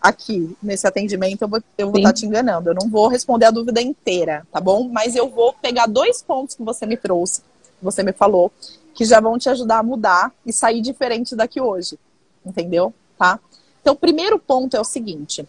aqui 0.01 0.57
nesse 0.61 0.87
atendimento, 0.87 1.43
eu 1.43 1.47
vou, 1.47 1.63
eu 1.77 1.91
vou 1.91 1.97
estar 1.97 2.09
tá 2.09 2.13
te 2.13 2.25
enganando. 2.25 2.71
Eu 2.71 2.73
não 2.73 2.89
vou 2.89 3.07
responder 3.07 3.45
a 3.45 3.51
dúvida 3.51 3.79
inteira, 3.79 4.45
tá 4.51 4.59
bom? 4.59 4.89
Mas 4.89 5.15
eu 5.15 5.29
vou 5.29 5.53
pegar 5.53 5.85
dois 5.85 6.23
pontos 6.23 6.55
que 6.55 6.63
você 6.63 6.87
me 6.87 6.97
trouxe, 6.97 7.41
que 7.41 7.83
você 7.83 8.01
me 8.01 8.11
falou, 8.11 8.51
que 8.95 9.05
já 9.05 9.19
vão 9.19 9.37
te 9.37 9.47
ajudar 9.49 9.79
a 9.79 9.83
mudar 9.83 10.33
e 10.43 10.51
sair 10.51 10.81
diferente 10.81 11.35
daqui 11.35 11.61
hoje. 11.61 11.99
Entendeu? 12.43 12.91
Tá? 13.17 13.39
Então, 13.81 13.93
o 13.93 13.97
primeiro 13.97 14.39
ponto 14.39 14.75
é 14.75 14.81
o 14.81 14.83
seguinte: 14.83 15.47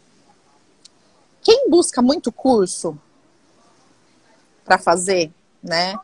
quem 1.42 1.70
busca 1.70 2.02
muito 2.02 2.30
curso 2.30 2.98
para 4.64 4.78
fazer, 4.78 5.32
né? 5.62 5.96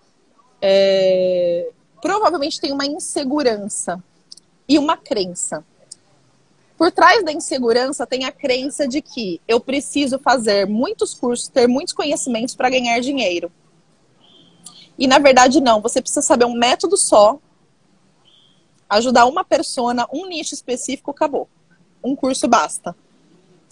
É, 0.62 1.70
provavelmente 2.00 2.60
tem 2.60 2.72
uma 2.72 2.86
insegurança 2.86 4.02
e 4.68 4.78
uma 4.78 4.96
crença. 4.96 5.64
Por 6.76 6.90
trás 6.90 7.22
da 7.24 7.32
insegurança 7.32 8.06
tem 8.06 8.24
a 8.24 8.32
crença 8.32 8.88
de 8.88 9.02
que 9.02 9.40
eu 9.46 9.60
preciso 9.60 10.18
fazer 10.18 10.66
muitos 10.66 11.12
cursos, 11.12 11.48
ter 11.48 11.66
muitos 11.66 11.92
conhecimentos 11.92 12.54
para 12.54 12.70
ganhar 12.70 12.98
dinheiro. 13.00 13.52
E 14.98 15.06
na 15.06 15.18
verdade 15.18 15.60
não, 15.60 15.80
você 15.80 16.00
precisa 16.00 16.22
saber 16.22 16.46
um 16.46 16.54
método 16.54 16.96
só, 16.96 17.38
ajudar 18.88 19.26
uma 19.26 19.44
persona, 19.44 20.06
um 20.12 20.26
nicho 20.26 20.54
específico, 20.54 21.10
acabou. 21.10 21.48
Um 22.02 22.16
curso 22.16 22.48
basta. 22.48 22.96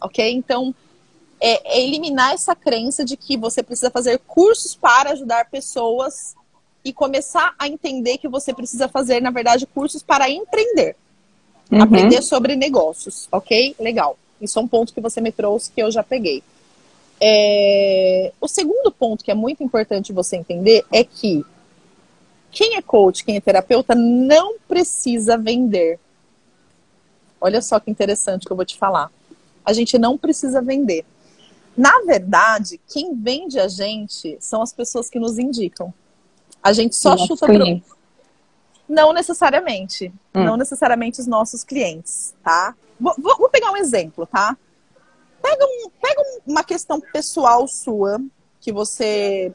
OK? 0.01 0.31
Então, 0.31 0.75
é, 1.41 1.79
é 1.79 1.83
eliminar 1.83 2.35
essa 2.35 2.55
crença 2.55 3.05
de 3.05 3.17
que 3.17 3.37
você 3.37 3.63
precisa 3.63 3.91
fazer 3.91 4.19
cursos 4.21 4.75
para 4.75 5.11
ajudar 5.11 5.51
pessoas 5.51 6.37
e 6.85 6.93
começar 6.93 7.55
a 7.59 7.69
entender 7.69 8.19
que 8.19 8.29
você 8.29 8.55
precisa 8.55 8.89
fazer, 8.89 9.21
na 9.21 9.31
verdade, 9.31 9.67
cursos 9.67 10.03
para 10.03 10.31
empreender. 10.31 10.97
Uhum. 11.71 11.83
Aprender 11.83 12.23
sobre 12.23 12.57
negócios, 12.57 13.29
ok? 13.31 13.75
Legal. 13.79 14.17
Isso 14.41 14.59
é 14.59 14.63
um 14.63 14.69
ponto 14.69 14.95
que 14.95 15.01
você 15.01 15.21
me 15.21 15.33
trouxe 15.33 15.71
que 15.71 15.83
eu 15.83 15.91
já 15.91 16.03
peguei. 16.03 16.43
É... 17.21 18.33
O 18.41 18.47
segundo 18.47 18.91
ponto 18.93 19.25
que 19.25 19.31
é 19.31 19.35
muito 19.35 19.63
importante 19.63 20.13
você 20.13 20.37
entender 20.37 20.85
é 20.93 21.03
que 21.03 21.45
quem 22.51 22.77
é 22.77 22.83
coach, 22.83 23.25
quem 23.25 23.37
é 23.37 23.41
terapeuta, 23.41 23.95
não 23.95 24.57
precisa 24.67 25.37
vender. 25.37 25.99
Olha 27.41 27.61
só 27.61 27.79
que 27.79 27.91
interessante 27.91 28.47
que 28.47 28.53
eu 28.53 28.57
vou 28.57 28.65
te 28.65 28.77
falar. 28.77 29.11
A 29.65 29.73
gente 29.73 29.99
não 29.99 30.17
precisa 30.17 30.63
vender. 30.63 31.05
Na 31.77 32.01
verdade, 32.01 32.81
quem 32.89 33.15
vende 33.15 33.61
a 33.61 33.69
gente 33.69 34.37
são 34.41 34.63
as 34.63 34.73
pessoas 34.73 35.09
que 35.09 35.19
nos 35.19 35.39
indicam. 35.39 35.93
A 36.69 36.73
gente 36.75 36.95
só 36.95 37.11
Nossa, 37.11 37.27
chuta 37.27 37.47
pro... 37.47 37.83
Não 38.87 39.13
necessariamente. 39.15 40.13
Hum. 40.35 40.45
Não 40.45 40.57
necessariamente 40.57 41.19
os 41.19 41.27
nossos 41.27 41.65
clientes, 41.65 42.35
tá? 42.45 42.75
Vou, 43.01 43.15
vou, 43.17 43.49
pegar 43.49 43.71
um 43.71 43.77
exemplo, 43.77 44.27
tá? 44.27 44.55
Pega, 45.41 45.65
um, 45.65 45.91
pega 46.01 46.23
uma 46.47 46.63
questão 46.63 47.01
pessoal 47.01 47.67
sua 47.67 48.21
que 48.61 48.71
você 48.71 49.51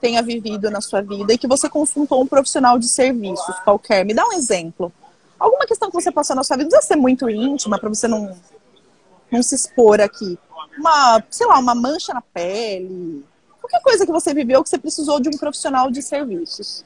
tenha 0.00 0.22
vivido 0.22 0.70
na 0.70 0.80
sua 0.80 1.02
vida 1.02 1.32
e 1.32 1.38
que 1.38 1.48
você 1.48 1.68
consultou 1.68 2.22
um 2.22 2.26
profissional 2.26 2.78
de 2.78 2.88
serviços 2.88 3.58
qualquer. 3.64 4.04
Me 4.04 4.14
dá 4.14 4.24
um 4.24 4.32
exemplo. 4.32 4.92
Alguma 5.38 5.66
questão 5.66 5.90
que 5.90 5.94
você 5.94 6.12
passou 6.12 6.36
na 6.36 6.44
sua 6.44 6.56
vida, 6.56 6.68
não 6.70 6.70
precisa 6.70 6.94
ser 6.94 7.00
muito 7.00 7.28
íntima 7.28 7.80
para 7.80 7.88
você 7.88 8.06
não, 8.06 8.36
não 9.28 9.42
se 9.42 9.56
expor 9.56 10.00
aqui. 10.00 10.38
Uma, 10.78 11.20
sei 11.28 11.48
lá, 11.48 11.58
uma 11.58 11.74
mancha 11.74 12.14
na 12.14 12.20
pele, 12.20 13.24
qualquer 13.70 13.82
coisa 13.82 14.04
que 14.04 14.12
você 14.12 14.34
viveu 14.34 14.62
que 14.62 14.68
você 14.68 14.78
precisou 14.78 15.20
de 15.20 15.28
um 15.28 15.38
profissional 15.38 15.90
de 15.90 16.02
serviços. 16.02 16.84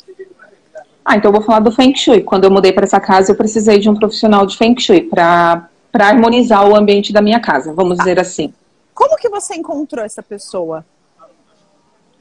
Ah, 1.05 1.17
então 1.17 1.31
eu 1.31 1.33
vou 1.33 1.43
falar 1.43 1.61
do 1.61 1.73
Feng 1.73 1.95
Shui. 1.95 2.23
Quando 2.23 2.45
eu 2.45 2.51
mudei 2.51 2.73
para 2.73 2.85
essa 2.85 3.01
casa, 3.01 3.33
eu 3.33 3.37
precisei 3.37 3.79
de 3.79 3.89
um 3.89 3.95
profissional 3.95 4.47
de 4.47 4.57
Feng 4.57 4.79
Shui 4.79 5.03
para 5.03 5.69
harmonizar 5.99 6.69
o 6.69 6.77
ambiente 6.77 7.13
da 7.13 7.23
minha 7.23 7.41
casa, 7.41 7.73
vamos 7.73 7.99
dizer 7.99 8.21
assim. 8.21 8.53
Como 8.95 9.17
que 9.17 9.29
você 9.29 9.55
encontrou 9.55 10.05
essa 10.05 10.23
pessoa? 10.23 10.85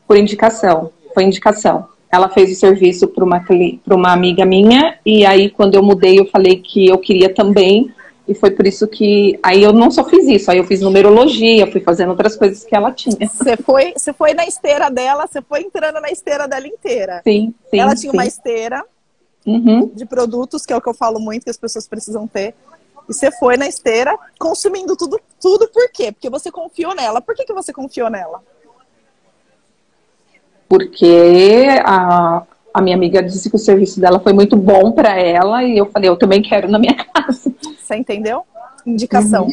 Por 0.08 0.17
indicação. 0.17 0.91
Foi 1.13 1.23
indicação. 1.23 1.88
Ela 2.12 2.30
fez 2.30 2.52
o 2.52 2.56
serviço 2.56 3.08
para 3.08 3.23
uma, 3.23 3.43
uma 3.89 4.12
amiga 4.12 4.45
minha, 4.45 4.97
e 5.06 5.26
aí 5.26 5.49
quando 5.49 5.76
eu 5.76 5.84
mudei, 5.84 6.19
eu 6.19 6.26
falei 6.26 6.58
que 6.58 6.88
eu 6.88 6.97
queria 6.97 7.34
também. 7.34 7.91
E 8.25 8.33
foi 8.33 8.51
por 8.51 8.65
isso 8.65 8.88
que 8.88 9.38
aí 9.43 9.62
eu 9.62 9.73
não 9.73 9.91
só 9.91 10.03
fiz 10.05 10.25
isso, 10.27 10.49
aí 10.49 10.57
eu 10.57 10.63
fiz 10.63 10.79
numerologia, 10.79 11.69
fui 11.69 11.81
fazendo 11.81 12.09
outras 12.09 12.38
coisas 12.38 12.63
que 12.63 12.73
ela 12.73 12.91
tinha. 12.91 13.17
Você 13.27 13.57
foi, 13.57 13.93
você 13.97 14.13
foi 14.13 14.33
na 14.33 14.45
esteira 14.45 14.89
dela, 14.89 15.27
você 15.27 15.41
foi 15.41 15.62
entrando 15.62 15.99
na 15.99 16.09
esteira 16.09 16.47
dela 16.47 16.65
inteira. 16.65 17.21
Sim, 17.23 17.53
sim. 17.69 17.79
Ela 17.79 17.95
tinha 17.95 18.12
sim. 18.12 18.17
uma 18.17 18.25
esteira 18.25 18.86
uhum. 19.45 19.91
de 19.93 20.05
produtos, 20.05 20.65
que 20.65 20.71
é 20.71 20.77
o 20.77 20.81
que 20.81 20.88
eu 20.88 20.93
falo 20.93 21.19
muito 21.19 21.43
que 21.43 21.49
as 21.49 21.57
pessoas 21.57 21.86
precisam 21.86 22.25
ter. 22.25 22.55
E 23.09 23.13
você 23.13 23.29
foi 23.29 23.57
na 23.57 23.67
esteira 23.67 24.17
consumindo 24.39 24.95
tudo, 24.95 25.19
tudo 25.41 25.67
por 25.67 25.89
quê? 25.91 26.13
Porque 26.13 26.29
você 26.29 26.49
confiou 26.49 26.95
nela. 26.95 27.19
Por 27.19 27.36
que, 27.36 27.43
que 27.43 27.53
você 27.53 27.73
confiou 27.73 28.09
nela? 28.09 28.41
Porque 30.69 31.67
a, 31.86 32.43
a 32.73 32.81
minha 32.81 32.95
amiga 32.95 33.21
disse 33.21 33.49
que 33.49 33.55
o 33.55 33.59
serviço 33.59 33.99
dela 33.99 34.19
foi 34.19 34.33
muito 34.33 34.55
bom 34.55 34.91
para 34.91 35.19
ela 35.19 35.63
e 35.63 35.77
eu 35.77 35.86
falei, 35.86 36.09
eu 36.09 36.17
também 36.17 36.41
quero 36.41 36.69
na 36.69 36.79
minha 36.79 36.95
casa. 37.13 37.53
Você 37.79 37.95
entendeu? 37.95 38.43
Indicação. 38.86 39.45
Uhum. 39.45 39.51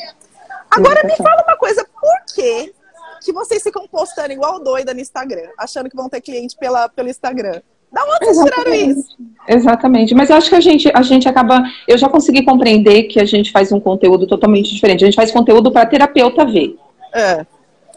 Agora 0.71 1.01
Indicação. 1.01 1.25
me 1.25 1.31
fala 1.31 1.45
uma 1.47 1.57
coisa, 1.57 1.87
por 2.01 2.35
que, 2.35 2.73
que 3.23 3.33
vocês 3.33 3.63
ficam 3.63 3.87
postando 3.87 4.33
igual 4.33 4.63
doida 4.63 4.95
no 4.95 5.01
Instagram, 5.01 5.49
achando 5.59 5.91
que 5.91 5.97
vão 5.97 6.09
ter 6.09 6.21
cliente 6.21 6.57
pela, 6.57 6.89
pelo 6.89 7.09
Instagram? 7.09 7.61
Da 7.93 8.05
onde 8.05 8.25
vocês 8.25 8.39
tiraram 8.39 8.73
isso? 8.73 9.17
Exatamente. 9.49 10.15
Mas 10.15 10.31
eu 10.31 10.37
acho 10.37 10.49
que 10.49 10.55
a 10.55 10.61
gente, 10.61 10.89
a 10.95 11.03
gente 11.03 11.29
acaba. 11.29 11.61
Eu 11.89 11.99
já 11.99 12.09
consegui 12.09 12.45
compreender 12.45 13.05
que 13.05 13.19
a 13.19 13.25
gente 13.25 13.51
faz 13.51 13.73
um 13.73 13.81
conteúdo 13.81 14.29
totalmente 14.29 14.73
diferente. 14.73 15.03
A 15.03 15.07
gente 15.07 15.17
faz 15.17 15.33
conteúdo 15.33 15.73
para 15.73 15.87
terapeuta 15.87 16.47
ver. 16.47 16.77
É. 17.13 17.45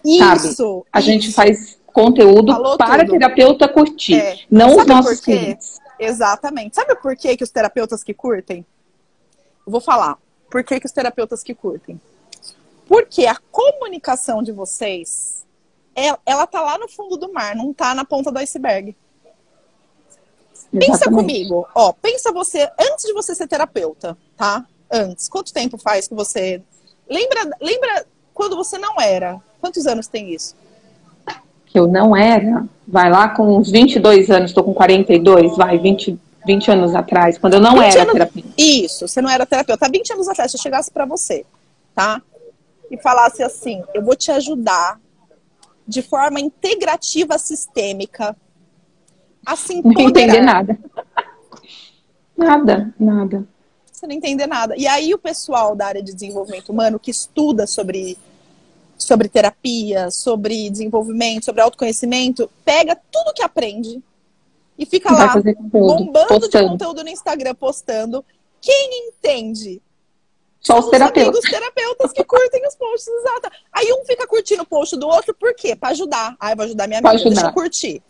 Isso. 0.03 0.83
A 0.91 0.99
isso. 0.99 1.07
gente 1.07 1.31
faz 1.31 1.77
conteúdo 1.93 2.51
Falou 2.51 2.77
para 2.77 3.06
tudo. 3.06 3.12
terapeuta 3.12 3.67
curtir, 3.69 4.15
é. 4.15 4.39
não 4.49 4.69
Sabe 4.69 4.82
os 4.82 4.88
nossos 4.88 5.19
clientes. 5.21 5.79
Exatamente. 5.99 6.75
Sabe 6.75 6.95
por 6.95 7.15
que, 7.15 7.38
que 7.38 7.43
os 7.43 7.51
terapeutas 7.51 8.03
que 8.03 8.13
curtem? 8.13 8.65
Eu 9.65 9.71
vou 9.71 9.79
falar. 9.79 10.17
Por 10.49 10.63
que, 10.63 10.79
que 10.79 10.86
os 10.86 10.91
terapeutas 10.91 11.43
que 11.43 11.53
curtem? 11.53 12.01
Porque 12.88 13.25
a 13.25 13.38
comunicação 13.51 14.43
de 14.43 14.51
vocês, 14.51 15.45
ela, 15.95 16.19
ela 16.25 16.45
tá 16.45 16.62
lá 16.62 16.77
no 16.77 16.89
fundo 16.89 17.15
do 17.15 17.32
mar, 17.32 17.56
não 17.56 17.73
tá 17.73 17.95
na 17.95 18.03
ponta 18.03 18.32
do 18.32 18.39
iceberg. 18.39 18.95
Exatamente. 20.73 20.88
Pensa 20.88 21.10
comigo, 21.10 21.67
ó, 21.75 21.93
pensa 21.93 22.32
você, 22.32 22.69
antes 22.79 23.06
de 23.06 23.13
você 23.13 23.36
ser 23.36 23.47
terapeuta, 23.47 24.17
tá? 24.36 24.65
Antes, 24.91 25.29
quanto 25.29 25.53
tempo 25.53 25.77
faz 25.77 26.08
que 26.08 26.15
você. 26.15 26.62
Lembra, 27.10 27.49
lembra 27.62 28.06
quando 28.34 28.56
você 28.56 28.77
não 28.77 28.99
era? 28.99 29.39
Quantos 29.62 29.86
anos 29.86 30.08
tem 30.08 30.34
isso? 30.34 30.56
Que 31.73 31.79
eu 31.79 31.88
não 31.88 32.15
era? 32.15 32.63
Vai 32.88 33.09
lá 33.09 33.29
com 33.29 33.57
uns 33.57 33.71
22 33.71 34.29
anos, 34.29 34.51
estou 34.51 34.63
com 34.63 34.75
42, 34.75 35.57
vai, 35.57 35.79
20, 35.79 36.19
20 36.45 36.71
anos 36.71 36.93
atrás, 36.93 37.39
quando 37.39 37.55
eu 37.55 37.59
não 37.59 37.81
era 37.81 38.03
anos... 38.03 38.13
terapeuta. 38.13 38.49
Isso, 38.55 39.07
você 39.07 39.23
não 39.23 39.29
era 39.29 39.43
terapeuta. 39.43 39.88
Há 39.88 39.89
20 39.89 40.13
anos 40.13 40.27
atrás, 40.29 40.51
se 40.51 40.57
eu 40.57 40.62
chegasse 40.62 40.91
para 40.91 41.05
você, 41.05 41.43
tá? 41.95 42.21
E 42.91 42.97
falasse 42.97 43.41
assim: 43.41 43.81
eu 43.91 44.05
vou 44.05 44.15
te 44.15 44.31
ajudar 44.31 45.01
de 45.88 46.03
forma 46.03 46.39
integrativa 46.39 47.39
sistêmica 47.39 48.36
a 49.43 49.55
se 49.55 49.73
empoderar. 49.73 50.03
Não 50.03 50.09
entender 50.09 50.41
nada. 50.41 50.79
Nada, 52.38 52.93
nada. 52.99 53.47
Você 53.91 54.05
não 54.05 54.13
entender 54.13 54.45
nada. 54.45 54.75
E 54.77 54.86
aí 54.86 55.12
o 55.12 55.17
pessoal 55.17 55.75
da 55.75 55.88
área 55.88 56.03
de 56.03 56.13
desenvolvimento 56.13 56.69
humano 56.69 56.99
que 56.99 57.09
estuda 57.09 57.65
sobre 57.65 58.15
sobre 59.03 59.27
terapia, 59.27 60.09
sobre 60.11 60.69
desenvolvimento, 60.69 61.45
sobre 61.45 61.61
autoconhecimento, 61.61 62.49
pega 62.63 62.95
tudo 63.11 63.33
que 63.33 63.43
aprende 63.43 64.01
e 64.77 64.85
fica 64.85 65.11
lá 65.11 65.33
bombando 65.61 66.27
postando. 66.27 66.49
de 66.49 66.69
conteúdo 66.69 67.03
no 67.03 67.09
Instagram, 67.09 67.55
postando. 67.55 68.25
Quem 68.61 69.09
entende? 69.09 69.81
Só 70.59 70.79
os 70.79 70.89
terapeutas. 70.89 71.43
Os 71.43 71.49
terapeutas 71.49 72.11
que 72.13 72.23
curtem 72.23 72.65
os 72.65 72.75
posts, 72.75 73.07
exato. 73.07 73.49
Aí 73.71 73.91
um 73.91 74.05
fica 74.05 74.25
curtindo 74.25 74.63
o 74.63 74.65
post 74.65 74.95
do 74.95 75.07
outro, 75.07 75.33
por 75.33 75.53
quê? 75.53 75.75
Para 75.75 75.89
ajudar. 75.89 76.35
Ah, 76.39 76.51
eu 76.51 76.55
vou 76.55 76.65
ajudar 76.65 76.87
minha 76.87 76.99
amiga, 76.99 77.13
ajudar. 77.13 77.29
deixa 77.29 77.47
eu 77.47 77.53
curtir. 77.53 78.01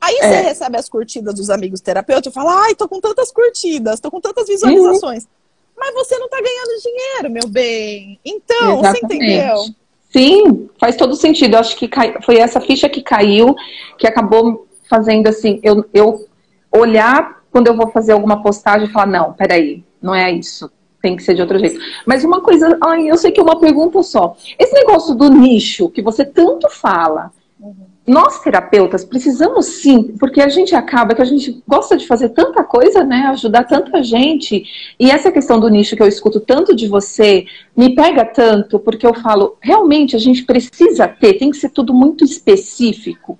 Aí 0.00 0.16
é. 0.16 0.20
você 0.20 0.40
recebe 0.40 0.78
as 0.78 0.88
curtidas 0.88 1.34
dos 1.34 1.50
amigos 1.50 1.80
terapeutas 1.80 2.32
e 2.32 2.34
fala, 2.34 2.64
ai, 2.64 2.74
tô 2.74 2.88
com 2.88 3.00
tantas 3.00 3.30
curtidas, 3.30 4.00
tô 4.00 4.10
com 4.10 4.20
tantas 4.20 4.46
visualizações. 4.48 5.24
Uhum. 5.24 5.30
Mas 5.76 5.94
você 5.94 6.18
não 6.18 6.28
tá 6.28 6.40
ganhando 6.40 6.82
dinheiro, 6.82 7.30
meu 7.30 7.48
bem. 7.48 8.18
Então, 8.24 8.78
Exatamente. 8.78 9.00
você 9.00 9.14
entendeu? 9.14 9.64
Sim, 10.10 10.68
faz 10.78 10.96
todo 10.96 11.14
sentido. 11.14 11.54
Eu 11.54 11.60
acho 11.60 11.76
que 11.76 11.88
cai... 11.88 12.14
foi 12.22 12.36
essa 12.36 12.60
ficha 12.60 12.88
que 12.88 13.02
caiu 13.02 13.54
que 13.98 14.06
acabou 14.06 14.66
fazendo 14.88 15.28
assim, 15.28 15.60
eu, 15.62 15.84
eu 15.92 16.26
olhar 16.74 17.42
quando 17.50 17.68
eu 17.68 17.76
vou 17.76 17.88
fazer 17.88 18.12
alguma 18.12 18.42
postagem 18.42 18.88
e 18.88 18.92
falar, 18.92 19.06
não, 19.06 19.32
peraí, 19.32 19.84
não 20.00 20.14
é 20.14 20.30
isso. 20.30 20.70
Tem 21.00 21.14
que 21.14 21.22
ser 21.22 21.34
de 21.34 21.42
outro 21.42 21.58
jeito. 21.58 21.78
Mas 22.06 22.24
uma 22.24 22.40
coisa, 22.40 22.76
ai, 22.82 23.08
eu 23.08 23.16
sei 23.16 23.30
que 23.30 23.38
é 23.38 23.42
uma 23.42 23.60
pergunta 23.60 24.02
só. 24.02 24.36
Esse 24.58 24.74
negócio 24.74 25.14
do 25.14 25.30
nicho 25.30 25.88
que 25.90 26.02
você 26.02 26.24
tanto 26.24 26.68
fala, 26.68 27.30
uhum. 27.60 27.86
Nós 28.08 28.40
terapeutas 28.40 29.04
precisamos 29.04 29.66
sim, 29.66 30.16
porque 30.18 30.40
a 30.40 30.48
gente 30.48 30.74
acaba 30.74 31.14
que 31.14 31.22
a 31.22 31.26
gente 31.26 31.62
gosta 31.68 31.96
de 31.96 32.06
fazer 32.06 32.30
tanta 32.30 32.64
coisa, 32.64 33.04
né? 33.04 33.26
Ajudar 33.28 33.64
tanta 33.64 34.02
gente. 34.02 34.64
E 34.98 35.10
essa 35.10 35.30
questão 35.30 35.60
do 35.60 35.68
nicho 35.68 35.94
que 35.94 36.02
eu 36.02 36.08
escuto 36.08 36.40
tanto 36.40 36.74
de 36.74 36.88
você 36.88 37.46
me 37.76 37.94
pega 37.94 38.24
tanto, 38.24 38.78
porque 38.78 39.06
eu 39.06 39.14
falo, 39.14 39.56
realmente 39.60 40.16
a 40.16 40.18
gente 40.18 40.44
precisa 40.44 41.06
ter, 41.06 41.34
tem 41.34 41.50
que 41.50 41.56
ser 41.58 41.68
tudo 41.68 41.92
muito 41.92 42.24
específico. 42.24 43.38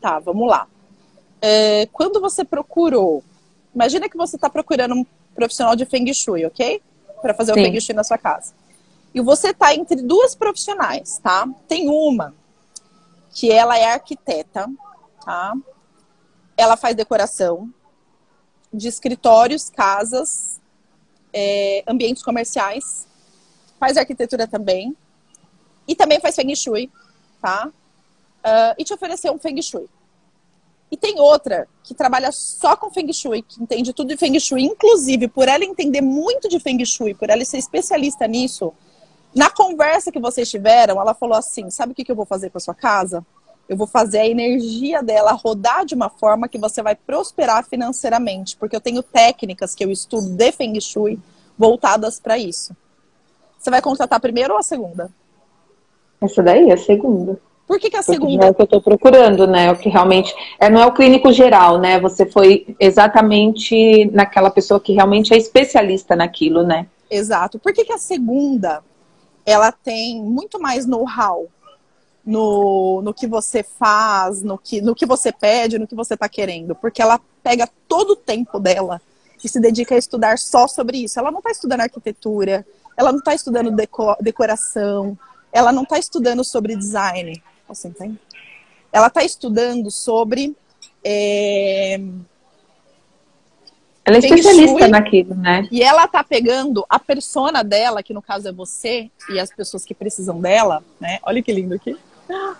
Tá, 0.00 0.18
vamos 0.18 0.48
lá. 0.48 0.66
É, 1.40 1.86
quando 1.92 2.20
você 2.20 2.44
procurou, 2.44 3.22
imagina 3.74 4.08
que 4.08 4.16
você 4.16 4.36
está 4.36 4.48
procurando 4.48 4.94
um 4.94 5.06
profissional 5.34 5.76
de 5.76 5.84
Feng 5.84 6.12
Shui, 6.14 6.46
ok? 6.46 6.80
Para 7.20 7.34
fazer 7.34 7.52
Sim. 7.54 7.60
o 7.60 7.64
Feng 7.64 7.80
Shui 7.80 7.94
na 7.94 8.04
sua 8.04 8.18
casa. 8.18 8.54
E 9.14 9.20
você 9.20 9.50
está 9.50 9.74
entre 9.74 10.00
duas 10.02 10.34
profissionais, 10.34 11.20
tá? 11.22 11.46
Tem 11.68 11.88
uma 11.88 12.34
que 13.32 13.50
ela 13.50 13.78
é 13.78 13.84
arquiteta, 13.84 14.68
tá? 15.24 15.54
Ela 16.56 16.76
faz 16.76 16.94
decoração 16.94 17.72
de 18.72 18.88
escritórios, 18.88 19.70
casas, 19.70 20.60
é, 21.32 21.82
ambientes 21.86 22.22
comerciais, 22.22 23.06
faz 23.78 23.96
arquitetura 23.96 24.46
também 24.46 24.96
e 25.88 25.94
também 25.94 26.20
faz 26.20 26.36
Feng 26.36 26.54
Shui, 26.54 26.90
tá? 27.40 27.72
uh, 28.42 28.74
e 28.78 28.84
te 28.84 28.92
oferecer 28.92 29.30
um 29.30 29.38
Feng 29.38 29.60
Shui. 29.62 29.88
E 30.90 30.96
tem 30.96 31.18
outra 31.20 31.66
que 31.82 31.94
trabalha 31.94 32.30
só 32.30 32.76
com 32.76 32.90
Feng 32.90 33.10
Shui, 33.12 33.42
que 33.42 33.62
entende 33.62 33.92
tudo 33.92 34.08
de 34.08 34.16
Feng 34.16 34.38
Shui, 34.38 34.62
inclusive 34.62 35.26
por 35.28 35.48
ela 35.48 35.64
entender 35.64 36.02
muito 36.02 36.48
de 36.48 36.60
Feng 36.60 36.84
Shui, 36.84 37.14
por 37.14 37.30
ela 37.30 37.44
ser 37.44 37.58
especialista 37.58 38.26
nisso. 38.26 38.74
Na 39.34 39.48
conversa 39.48 40.12
que 40.12 40.20
vocês 40.20 40.50
tiveram, 40.50 41.00
ela 41.00 41.14
falou 41.14 41.36
assim: 41.36 41.70
sabe 41.70 41.92
o 41.92 41.94
que 41.94 42.10
eu 42.10 42.16
vou 42.16 42.26
fazer 42.26 42.50
com 42.50 42.58
a 42.58 42.60
sua 42.60 42.74
casa? 42.74 43.24
Eu 43.68 43.76
vou 43.76 43.86
fazer 43.86 44.18
a 44.18 44.26
energia 44.26 45.02
dela 45.02 45.32
rodar 45.32 45.86
de 45.86 45.94
uma 45.94 46.10
forma 46.10 46.48
que 46.48 46.58
você 46.58 46.82
vai 46.82 46.94
prosperar 46.94 47.64
financeiramente, 47.64 48.56
porque 48.56 48.76
eu 48.76 48.80
tenho 48.80 49.02
técnicas 49.02 49.74
que 49.74 49.84
eu 49.84 49.90
estudo 49.90 50.28
de 50.30 50.52
Feng 50.52 50.78
Shui 50.80 51.18
voltadas 51.56 52.20
para 52.20 52.36
isso. 52.36 52.76
Você 53.58 53.70
vai 53.70 53.80
contratar 53.80 54.16
a 54.16 54.20
primeira 54.20 54.52
ou 54.52 54.58
a 54.58 54.62
segunda? 54.62 55.10
Essa 56.20 56.42
daí 56.42 56.70
é 56.70 56.74
a 56.74 56.76
segunda. 56.76 57.40
Por 57.66 57.78
que, 57.78 57.88
que 57.88 57.96
a 57.96 58.02
segunda? 58.02 58.46
É 58.46 58.50
o 58.50 58.54
que 58.54 58.60
eu 58.60 58.64
estou 58.64 58.82
procurando, 58.82 59.46
né? 59.46 59.72
O 59.72 59.76
que 59.76 59.88
realmente. 59.88 60.34
É, 60.58 60.68
não 60.68 60.82
é 60.82 60.86
o 60.86 60.92
clínico 60.92 61.32
geral, 61.32 61.78
né? 61.78 61.98
Você 62.00 62.26
foi 62.26 62.76
exatamente 62.78 64.04
naquela 64.12 64.50
pessoa 64.50 64.80
que 64.80 64.92
realmente 64.92 65.32
é 65.32 65.36
especialista 65.38 66.14
naquilo, 66.14 66.64
né? 66.64 66.86
Exato. 67.10 67.58
Por 67.58 67.72
que, 67.72 67.84
que 67.84 67.92
a 67.92 67.98
segunda 67.98 68.82
ela 69.44 69.72
tem 69.72 70.22
muito 70.22 70.60
mais 70.60 70.86
know-how 70.86 71.48
no, 72.24 73.02
no 73.02 73.12
que 73.12 73.26
você 73.26 73.62
faz, 73.62 74.42
no 74.42 74.56
que, 74.56 74.80
no 74.80 74.94
que 74.94 75.06
você 75.06 75.32
pede, 75.32 75.78
no 75.78 75.86
que 75.86 75.94
você 75.94 76.14
está 76.14 76.28
querendo? 76.28 76.74
Porque 76.74 77.02
ela 77.02 77.20
pega 77.42 77.68
todo 77.88 78.10
o 78.10 78.16
tempo 78.16 78.60
dela 78.60 79.00
e 79.42 79.48
se 79.48 79.60
dedica 79.60 79.94
a 79.94 79.98
estudar 79.98 80.38
só 80.38 80.68
sobre 80.68 80.98
isso. 80.98 81.18
Ela 81.18 81.30
não 81.30 81.38
está 81.38 81.50
estudando 81.50 81.80
arquitetura, 81.80 82.64
ela 82.96 83.10
não 83.10 83.18
está 83.18 83.34
estudando 83.34 83.70
deco 83.70 84.16
decoração, 84.20 85.18
ela 85.52 85.72
não 85.72 85.82
está 85.82 85.98
estudando 85.98 86.44
sobre 86.44 86.76
design, 86.76 87.42
você 87.68 87.88
entende? 87.88 88.18
Ela 88.92 89.08
está 89.08 89.24
estudando 89.24 89.90
sobre. 89.90 90.56
É... 91.04 92.00
Ela 94.04 94.16
é 94.16 94.18
especialista 94.18 94.88
naquilo, 94.88 95.34
né? 95.34 95.68
E 95.70 95.82
ela 95.82 96.08
tá 96.08 96.24
pegando 96.24 96.84
a 96.88 96.98
persona 96.98 97.62
dela, 97.62 98.02
que 98.02 98.12
no 98.12 98.20
caso 98.20 98.48
é 98.48 98.52
você, 98.52 99.08
e 99.30 99.38
as 99.38 99.54
pessoas 99.54 99.84
que 99.84 99.94
precisam 99.94 100.40
dela, 100.40 100.82
né? 101.00 101.18
Olha 101.22 101.42
que 101.42 101.52
lindo 101.52 101.74
aqui. 101.74 101.96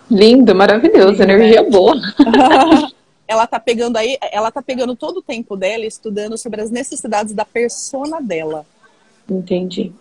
Lindo, 0.09 0.55
maravilhoso, 0.55 1.11
lindo, 1.11 1.23
energia 1.23 1.63
né? 1.63 1.69
boa. 1.69 1.95
ela 3.27 3.45
tá 3.45 3.59
pegando 3.59 3.97
aí, 3.97 4.17
ela 4.31 4.51
tá 4.51 4.61
pegando 4.61 4.95
todo 4.95 5.17
o 5.17 5.21
tempo 5.21 5.57
dela 5.57 5.85
estudando 5.85 6.37
sobre 6.37 6.61
as 6.61 6.69
necessidades 6.69 7.33
da 7.33 7.43
persona 7.43 8.21
dela. 8.21 8.65
Entendi. 9.29 9.91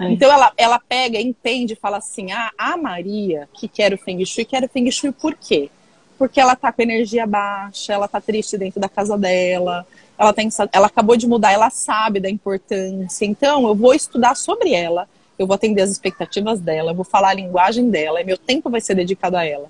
É. 0.00 0.10
Então 0.10 0.30
ela, 0.30 0.52
ela 0.56 0.78
pega, 0.78 1.20
entende 1.20 1.74
fala 1.74 1.98
assim: 1.98 2.32
ah, 2.32 2.50
a 2.56 2.76
Maria 2.76 3.48
que 3.52 3.68
quer 3.68 3.92
o 3.92 3.98
Feng 3.98 4.24
Shui, 4.24 4.44
quer 4.44 4.64
o 4.64 4.68
Feng 4.68 4.90
Shui 4.90 5.12
por 5.12 5.34
quê? 5.34 5.70
Porque 6.18 6.40
ela 6.40 6.56
tá 6.56 6.72
com 6.72 6.82
energia 6.82 7.26
baixa, 7.26 7.92
ela 7.92 8.08
tá 8.08 8.20
triste 8.20 8.58
dentro 8.58 8.80
da 8.80 8.88
casa 8.88 9.16
dela, 9.16 9.86
ela, 10.18 10.32
tem, 10.32 10.48
ela 10.72 10.86
acabou 10.88 11.16
de 11.16 11.26
mudar, 11.26 11.52
ela 11.52 11.70
sabe 11.70 12.20
da 12.20 12.28
importância. 12.28 13.24
Então 13.24 13.66
eu 13.68 13.74
vou 13.74 13.94
estudar 13.94 14.34
sobre 14.34 14.72
ela, 14.72 15.08
eu 15.38 15.46
vou 15.46 15.54
atender 15.54 15.82
as 15.82 15.90
expectativas 15.90 16.60
dela, 16.60 16.90
eu 16.90 16.94
vou 16.96 17.04
falar 17.04 17.30
a 17.30 17.34
linguagem 17.34 17.88
dela, 17.88 18.20
e 18.20 18.24
meu 18.24 18.36
tempo 18.36 18.68
vai 18.68 18.80
ser 18.80 18.94
dedicado 18.94 19.36
a 19.36 19.44
ela. 19.44 19.66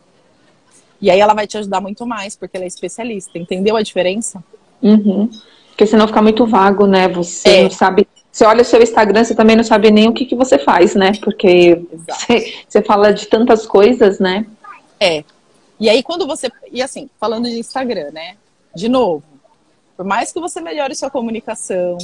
E 1.01 1.11
aí 1.11 1.21
ela 1.21 1.35
vai 1.35 1.47
te 1.47 1.59
ajudar 1.59 1.81
muito 1.81 2.07
mais, 2.07 2.35
porque 2.35 2.57
ela 2.57 2.65
é 2.65 2.69
especialista. 2.69 3.39
Entendeu 3.39 3.77
a 3.77 3.83
diferença? 3.83 4.43
Uhum. 4.83 5.31
Porque 5.69 5.87
senão 5.87 6.09
fica 6.09 6.21
muito 6.21 6.45
vago, 6.45 6.87
né? 6.87 7.07
Você 7.09 7.49
é. 7.49 7.63
não 7.65 7.71
sabe 7.71 8.09
você 8.39 8.45
olha 8.45 8.63
o 8.63 8.65
seu 8.65 8.81
Instagram, 8.81 9.25
você 9.25 9.35
também 9.35 9.57
não 9.57 9.65
sabe 9.65 9.91
nem 9.91 10.09
o 10.09 10.13
que, 10.13 10.25
que 10.25 10.37
você 10.37 10.59
faz, 10.59 10.95
né? 10.95 11.11
Porque 11.23 11.83
você, 12.07 12.55
você 12.69 12.83
fala 12.83 13.13
de 13.13 13.27
tantas 13.27 13.67
coisas, 13.67 14.21
né? 14.21 14.47
É. 15.01 15.25
E 15.81 15.89
aí, 15.89 16.05
quando 16.05 16.25
você. 16.25 16.49
E 16.71 16.81
assim, 16.81 17.11
falando 17.19 17.49
de 17.49 17.59
Instagram, 17.59 18.13
né? 18.13 18.37
De 18.77 18.89
novo, 18.89 19.25
por 19.99 20.05
mais 20.05 20.31
que 20.31 20.39
você 20.39 20.61
melhore 20.61 20.95
sua 20.95 21.11
comunicação, 21.11 21.99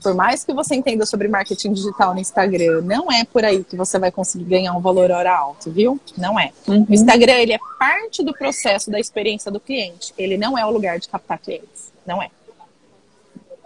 por 0.00 0.14
mais 0.14 0.44
que 0.44 0.52
você 0.52 0.76
entenda 0.76 1.04
sobre 1.04 1.26
marketing 1.26 1.72
digital 1.72 2.14
no 2.14 2.20
Instagram, 2.20 2.80
não 2.82 3.10
é 3.10 3.24
por 3.24 3.44
aí 3.44 3.64
que 3.64 3.74
você 3.74 3.98
vai 3.98 4.12
conseguir 4.12 4.44
ganhar 4.44 4.72
um 4.72 4.80
valor 4.80 5.10
hora 5.10 5.36
alto, 5.36 5.68
viu? 5.68 5.98
Não 6.16 6.38
é. 6.38 6.52
Uhum. 6.68 6.86
O 6.88 6.94
Instagram, 6.94 7.32
ele 7.32 7.52
é 7.52 7.58
parte 7.76 8.22
do 8.22 8.32
processo 8.32 8.88
da 8.88 9.00
experiência 9.00 9.50
do 9.50 9.58
cliente. 9.58 10.14
Ele 10.16 10.38
não 10.38 10.56
é 10.56 10.64
o 10.64 10.70
lugar 10.70 11.00
de 11.00 11.08
captar 11.08 11.40
clientes. 11.40 11.92
Não 12.06 12.22
é. 12.22 12.30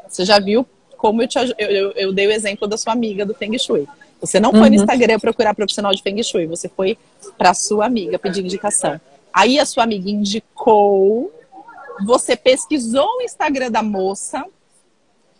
Você 0.08 0.24
já 0.24 0.38
viu 0.40 0.66
como 0.96 1.20
eu, 1.20 1.28
te, 1.28 1.38
eu, 1.38 1.54
eu, 1.58 1.92
eu, 1.92 2.12
dei 2.14 2.26
o 2.26 2.32
exemplo 2.32 2.66
da 2.66 2.78
sua 2.78 2.94
amiga 2.94 3.26
do 3.26 3.34
Feng 3.34 3.58
Shui. 3.58 3.86
Você 4.18 4.40
não 4.40 4.50
foi 4.50 4.60
uhum. 4.60 4.68
no 4.70 4.74
Instagram 4.76 5.20
procurar 5.20 5.54
profissional 5.54 5.92
de 5.92 6.02
Feng 6.02 6.22
Shui, 6.22 6.46
você 6.46 6.70
foi 6.70 6.96
para 7.36 7.52
sua 7.52 7.84
amiga 7.84 8.18
pedir 8.18 8.40
indicação. 8.40 8.98
Aí 9.30 9.58
a 9.58 9.66
sua 9.66 9.84
amiga 9.84 10.08
indicou 10.08 11.30
você 12.02 12.36
pesquisou 12.36 13.06
o 13.18 13.22
Instagram 13.22 13.70
da 13.70 13.82
moça 13.82 14.44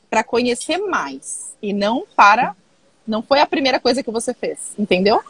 para 0.09 0.23
conhecer 0.23 0.79
mais 0.79 1.55
e 1.61 1.73
não 1.73 2.05
para 2.15 2.55
não 3.07 3.23
foi 3.23 3.41
a 3.41 3.47
primeira 3.47 3.79
coisa 3.79 4.03
que 4.03 4.11
você 4.11 4.33
fez, 4.33 4.59
entendeu? 4.79 5.23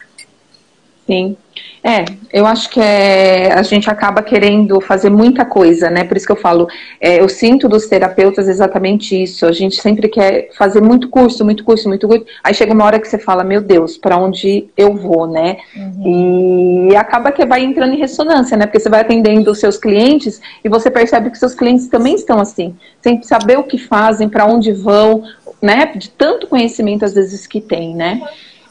Sim. 1.07 1.37
É, 1.83 2.05
eu 2.33 2.47
acho 2.47 2.71
que 2.71 2.81
é, 2.81 3.53
a 3.53 3.63
gente 3.63 3.91
acaba 3.91 4.23
querendo 4.23 4.81
fazer 4.81 5.11
muita 5.11 5.45
coisa, 5.45 5.91
né? 5.91 6.03
Por 6.03 6.17
isso 6.17 6.25
que 6.25 6.33
eu 6.33 6.37
falo, 6.37 6.67
é, 6.99 7.21
eu 7.21 7.29
sinto 7.29 7.69
dos 7.69 7.87
terapeutas 7.87 8.49
exatamente 8.49 9.23
isso. 9.23 9.45
A 9.45 9.53
gente 9.53 9.77
sempre 9.81 10.09
quer 10.09 10.49
fazer 10.57 10.81
muito 10.81 11.09
curso, 11.11 11.45
muito 11.45 11.63
curso, 11.63 11.87
muito 11.87 12.09
curso. 12.09 12.25
Aí 12.43 12.55
chega 12.55 12.73
uma 12.73 12.85
hora 12.85 12.99
que 12.99 13.07
você 13.07 13.19
fala, 13.19 13.45
meu 13.45 13.61
Deus, 13.61 13.99
para 13.99 14.17
onde 14.17 14.67
eu 14.77 14.95
vou, 14.95 15.27
né? 15.27 15.59
Uhum. 15.77 16.89
E 16.91 16.97
acaba 16.97 17.31
que 17.31 17.45
vai 17.45 17.63
entrando 17.63 17.93
em 17.93 17.99
ressonância, 17.99 18.57
né? 18.57 18.65
Porque 18.65 18.81
você 18.81 18.89
vai 18.89 19.03
atendendo 19.03 19.51
os 19.51 19.61
seus 19.61 19.77
clientes 19.77 20.41
e 20.65 20.69
você 20.71 20.91
percebe 20.91 21.31
que 21.31 21.39
seus 21.39 21.55
clientes 21.55 21.87
também 21.89 22.15
estão 22.15 22.41
assim, 22.41 22.75
sem 23.03 23.23
saber 23.23 23.59
o 23.59 23.63
que 23.63 23.77
fazem, 23.77 24.29
para 24.29 24.47
onde 24.47 24.73
vão, 24.73 25.23
né? 25.61 25.93
De 25.95 26.09
tanto 26.09 26.47
conhecimento 26.47 27.05
às 27.05 27.13
vezes 27.13 27.47
que 27.47 27.61
tem, 27.61 27.95
né? 27.95 28.23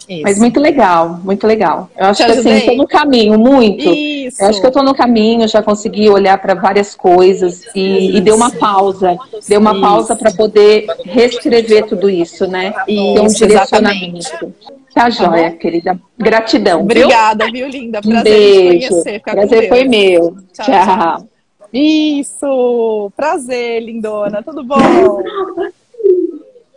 Isso. 0.08 0.22
Mas 0.24 0.38
muito 0.38 0.60
legal, 0.60 1.20
muito 1.24 1.48
legal. 1.48 1.90
Eu 1.98 2.08
acho 2.08 2.22
Te 2.22 2.26
que 2.26 2.32
assim, 2.32 2.40
ajudei. 2.40 2.54
assim, 2.54 2.62
estou 2.62 2.78
no 2.78 2.88
caminho, 2.88 3.40
muito. 3.40 3.90
Isso. 3.94 4.42
Eu 4.42 4.48
acho 4.50 4.60
que 4.60 4.66
eu 4.66 4.70
estou 4.70 4.84
no 4.84 4.94
caminho, 4.94 5.48
já 5.48 5.62
consegui 5.62 6.10
olhar 6.10 6.38
para 6.40 6.54
várias 6.54 6.96
coisas 6.96 7.64
e, 7.76 8.18
e 8.18 8.22
deu 8.22 8.36
uma 8.36 8.52
pausa. 8.52 9.18
Deu 9.48 9.60
uma 9.60 9.72
isso. 9.72 9.82
pausa 9.82 10.16
para 10.16 10.32
poder 10.32 10.88
reescrever 11.06 11.86
tudo 11.86 12.10
isso, 12.10 12.48
né? 12.48 12.74
E 12.88 13.14
ter 13.14 13.22
um 13.22 13.28
direcionamento. 13.28 14.18
Exatamente. 14.18 14.74
Tá 14.94 15.10
joia, 15.10 15.52
tá 15.52 15.58
querida. 15.58 16.00
Gratidão. 16.18 16.82
Obrigada, 16.82 17.50
viu, 17.52 17.68
linda? 17.68 18.00
Prazer 18.02 18.20
um 18.20 18.24
beijo. 18.24 18.90
conhecer. 18.90 19.22
Prazer 19.22 19.70
foi 19.70 19.84
meu. 19.86 20.38
tchau. 20.54 20.66
tchau. 20.66 20.86
tchau. 20.86 21.28
Isso! 21.74 23.12
Prazer, 23.16 23.82
lindona. 23.82 24.44
Tudo 24.44 24.64
bom? 24.64 24.78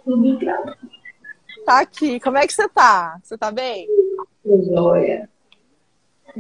Tudo 0.05 0.39
Tá 1.67 1.81
aqui. 1.81 2.21
Como 2.21 2.39
é 2.39 2.47
que 2.47 2.55
você 2.55 2.69
tá? 2.69 3.19
Você 3.25 3.37
tá 3.37 3.51
bem? 3.51 3.89
Joia. 4.73 5.29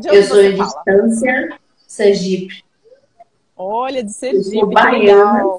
Eu 0.05 0.23
sou 0.23 0.41
de 0.41 0.53
distância, 0.53 1.59
Sergipe. 1.85 2.63
Olha, 3.57 4.05
de 4.05 4.13
Sergipe. 4.13 4.55
Eu 4.55 4.61
sou 4.61 4.71
baiana, 4.71 5.59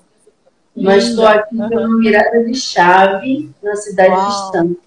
mas 0.74 1.10
estou 1.10 1.28
aqui 1.28 1.54
uhum. 1.54 1.68
uma 1.68 2.00
virada 2.00 2.46
de 2.46 2.56
chave 2.56 3.52
na 3.62 3.76
cidade 3.76 4.12
Uau. 4.12 4.30
distante. 4.30 4.80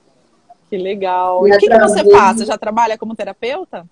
Que 0.71 0.79
legal. 0.79 1.47
E, 1.47 1.51
e 1.51 1.57
o 1.57 1.59
que, 1.59 1.69
que 1.69 1.79
você 1.79 2.11
faz? 2.11 2.39
Você 2.39 2.47
já 2.47 2.57
trabalha 2.57 2.97
como 2.97 3.15
terapeuta? 3.15 3.85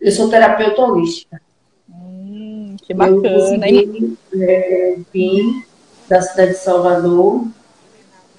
Eu 0.00 0.12
sou 0.12 0.30
terapeuta 0.30 0.80
holística. 0.80 1.42
Hum, 1.90 2.76
que 2.80 2.94
bacana, 2.94 3.16
eu 3.16 3.40
consegui, 3.40 4.18
é, 4.40 4.96
vim 5.12 5.64
da 6.08 6.22
cidade 6.22 6.52
de 6.52 6.58
Salvador 6.58 7.48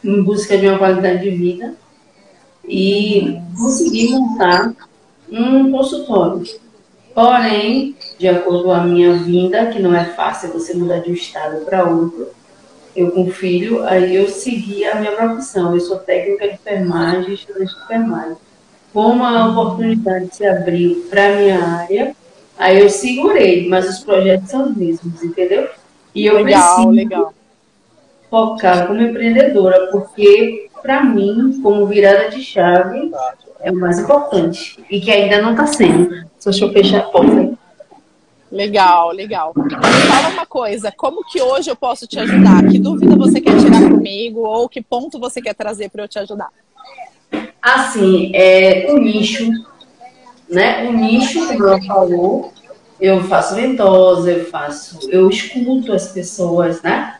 em 0.06 0.22
busca 0.22 0.58
de 0.58 0.68
uma 0.68 0.78
qualidade 0.78 1.24
de 1.24 1.36
vida 1.36 1.74
e 2.64 3.40
consegui 3.58 4.10
montar 4.10 4.74
um 5.32 5.72
consultório. 5.72 6.44
Porém, 7.14 7.96
de 8.20 8.28
acordo 8.28 8.66
com 8.66 8.72
a 8.72 8.84
minha 8.84 9.14
vinda, 9.14 9.68
que 9.68 9.82
não 9.82 9.96
é 9.96 10.06
fácil 10.06 10.52
você 10.52 10.74
mudar 10.74 11.00
de 11.00 11.12
um 11.12 11.14
estado 11.14 11.66
para 11.66 11.86
outro, 11.86 12.28
eu 12.96 13.12
com 13.12 13.30
filho, 13.30 13.84
aí 13.84 14.16
eu 14.16 14.28
segui 14.30 14.86
a 14.86 14.96
minha 14.96 15.12
profissão. 15.14 15.74
Eu 15.74 15.82
sou 15.82 15.98
técnica 15.98 16.48
de 16.48 16.54
enfermagem, 16.54 17.34
estudante 17.34 17.74
de 17.74 17.84
enfermagem. 17.84 18.38
Como 18.94 19.24
a 19.24 19.50
oportunidade 19.50 20.36
se 20.36 20.46
abriu 20.46 21.06
para 21.10 21.26
a 21.26 21.36
minha 21.36 21.64
área, 21.64 22.16
aí 22.58 22.80
eu 22.80 22.90
segurei, 22.90 23.68
mas 23.68 23.90
os 23.90 24.00
projetos 24.00 24.50
são 24.50 24.70
os 24.70 24.78
mesmos, 24.78 25.22
entendeu? 25.24 25.68
E 26.14 26.26
eu 26.26 26.36
legal, 26.36 26.76
preciso 26.76 26.90
legal 26.90 27.35
focar 28.30 28.88
como 28.88 29.02
empreendedora, 29.02 29.88
porque 29.92 30.70
para 30.82 31.04
mim, 31.04 31.60
como 31.64 31.86
virada 31.88 32.30
de 32.30 32.42
chave, 32.44 33.12
é 33.62 33.72
o 33.72 33.76
mais 33.76 34.00
importante 34.00 34.84
e 34.90 35.00
que 35.00 35.12
ainda 35.12 35.42
não 35.42 35.52
está 35.52 35.66
sendo. 35.66 36.26
Só 36.40 36.52
deixa 36.52 36.66
eu 36.66 36.72
fechar 36.72 37.00
a 37.00 37.04
porta. 37.04 37.58
Legal, 38.52 39.12
legal. 39.12 39.54
fala 40.08 40.30
uma 40.30 40.46
coisa, 40.46 40.92
como 40.96 41.26
que 41.26 41.42
hoje 41.42 41.70
eu 41.70 41.76
posso 41.76 42.06
te 42.06 42.20
ajudar? 42.20 42.66
Que 42.70 42.78
dúvida 42.78 43.16
você 43.16 43.42
quer 43.42 43.58
tirar 43.58 43.82
comigo 43.90 44.42
ou 44.42 44.70
que 44.70 44.82
ponto 44.82 45.20
você 45.20 45.42
quer 45.42 45.56
trazer 45.56 45.90
para 45.90 46.04
eu 46.04 46.08
te 46.08 46.20
ajudar? 46.20 46.50
Assim, 47.62 48.32
é 48.36 48.86
o 48.92 49.00
nicho, 49.00 49.50
né? 50.48 50.88
O 50.88 50.94
nicho, 50.94 51.48
como 51.48 51.68
ela 51.68 51.82
falou, 51.82 52.54
eu 53.02 53.24
faço 53.24 53.56
ventosa, 53.56 54.32
eu 54.32 54.46
faço, 54.46 55.10
eu 55.10 55.28
escuto 55.28 55.92
as 55.92 56.10
pessoas, 56.10 56.82
né? 56.84 57.16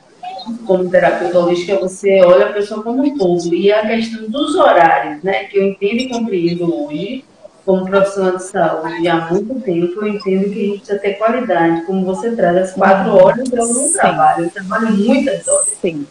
Como 0.66 0.90
terapeuta 0.90 1.40
holística, 1.40 1.80
você 1.80 2.22
olha 2.22 2.48
a 2.48 2.54
pessoa 2.54 2.84
como 2.84 3.04
um 3.04 3.18
todo. 3.18 3.54
E 3.54 3.72
a 3.72 3.86
questão 3.86 4.30
dos 4.30 4.56
horários, 4.56 5.24
né, 5.24 5.46
que 5.46 5.58
eu 5.58 5.64
entendo 5.64 6.00
e 6.00 6.10
compreendo 6.10 6.86
hoje, 6.86 7.24
como 7.66 7.86
profissional 7.86 8.38
de 8.38 8.44
saúde 8.44 9.08
há 9.08 9.32
muito 9.32 9.60
tempo, 9.62 10.00
eu 10.02 10.08
entendo 10.08 10.22
que 10.24 10.30
a 10.30 10.38
gente 10.40 10.78
precisa 10.78 11.00
ter 11.00 11.14
qualidade. 11.14 11.82
Como 11.86 12.06
você 12.06 12.32
traz, 12.36 12.58
as 12.58 12.74
quatro 12.74 13.16
horas 13.16 13.52
eu 13.52 13.68
não 13.68 13.92
trabalho, 13.92 14.46
eu 14.46 14.50
trabalho 14.52 14.92
muitas 14.96 15.48
horas. 15.48 15.68
Sim. 15.82 16.06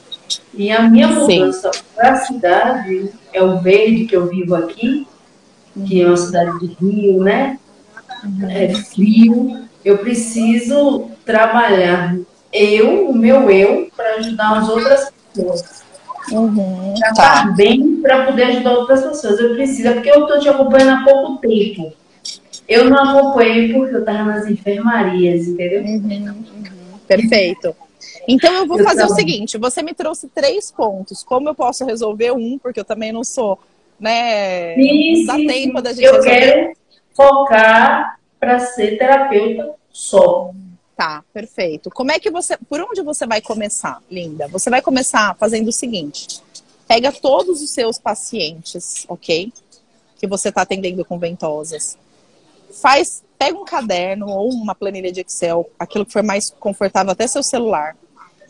E 0.53 0.73
a 0.73 0.83
minha 0.83 1.09
mudança 1.09 1.71
para 1.95 2.13
a 2.13 2.17
cidade 2.17 3.11
é 3.33 3.43
o 3.43 3.61
verde 3.61 4.05
que 4.07 4.17
eu 4.17 4.27
vivo 4.27 4.55
aqui, 4.57 5.07
que 5.87 6.03
é 6.03 6.07
uma 6.07 6.17
cidade 6.17 6.59
de 6.59 6.67
rio, 6.75 7.23
né? 7.23 7.59
É 8.49 8.75
frio. 8.75 9.65
Eu 9.85 9.99
preciso 9.99 11.11
trabalhar 11.25 12.17
eu, 12.55 13.11
o 13.11 13.15
meu 13.15 13.51
eu, 13.51 13.91
para 13.97 14.15
ajudar 14.15 14.59
as 14.59 14.69
outras 14.69 15.13
pessoas. 15.35 15.85
Uhum, 16.31 16.95
para 16.99 17.13
tá. 17.13 17.35
estar 17.35 17.57
bem 17.57 17.97
para 17.97 18.25
poder 18.25 18.45
ajudar 18.45 18.73
outras 18.73 19.05
pessoas. 19.05 19.39
Eu 19.41 19.55
preciso, 19.55 19.93
porque 19.93 20.11
eu 20.11 20.23
estou 20.23 20.39
te 20.39 20.49
acompanhando 20.49 21.01
há 21.01 21.05
pouco 21.05 21.39
tempo. 21.39 21.93
Eu 22.67 22.89
não 22.89 22.97
acompanhei 22.97 23.73
porque 23.73 23.95
eu 23.95 24.01
estava 24.01 24.25
nas 24.25 24.47
enfermarias, 24.47 25.49
entendeu? 25.49 25.83
Uhum, 25.83 26.29
uhum. 26.29 26.99
Perfeito. 27.07 27.77
Então 28.27 28.53
eu 28.55 28.67
vou 28.67 28.79
eu 28.79 28.85
fazer 28.85 29.05
o 29.05 29.15
seguinte: 29.15 29.59
você 29.59 29.83
me 29.83 29.93
trouxe 29.93 30.29
três 30.29 30.71
pontos. 30.71 31.23
Como 31.23 31.49
eu 31.49 31.55
posso 31.55 31.85
resolver 31.85 32.33
um, 32.33 32.59
porque 32.59 32.81
eu 32.81 32.85
também 32.85 33.13
não 33.13 33.25
sou, 33.25 33.59
né? 34.01 34.75
Sim, 34.77 35.27
dá 35.27 35.35
sim, 35.35 35.47
tempo 35.47 35.77
sim. 35.79 35.83
da 35.83 35.93
gente 35.93 36.05
eu 36.05 36.15
resolver. 36.15 36.41
quero 36.41 36.73
focar 37.15 38.19
para 38.41 38.59
ser 38.61 38.99
terapeuta 38.99 39.73
só. 39.93 40.53
Tá, 40.97 41.25
perfeito. 41.33 41.91
Como 41.91 42.13
é 42.13 42.21
que 42.21 42.31
você, 42.31 42.57
por 42.57 42.81
onde 42.81 43.03
você 43.03 43.27
vai 43.27 43.41
começar, 43.41 44.01
linda? 44.09 44.47
Você 44.49 44.71
vai 44.71 44.81
começar 44.81 45.37
fazendo 45.37 45.69
o 45.69 45.73
seguinte: 45.73 46.41
pega 46.87 47.11
todos 47.11 47.61
os 47.61 47.71
seus 47.71 47.99
pacientes, 47.99 49.05
ok? 49.09 49.53
Que 50.17 50.27
você 50.27 50.51
está 50.51 50.63
atendendo 50.63 51.05
com 51.05 51.19
ventosas. 51.19 51.99
Faz, 52.71 53.25
pega 53.37 53.59
um 53.59 53.65
caderno 53.65 54.29
ou 54.29 54.51
uma 54.51 54.75
planilha 54.75 55.11
de 55.11 55.21
Excel, 55.21 55.69
aquilo 55.79 56.07
que 56.07 56.13
for 56.13 56.23
mais 56.23 56.51
confortável 56.51 57.13
até 57.13 57.27
seu 57.27 57.43
celular, 57.43 57.97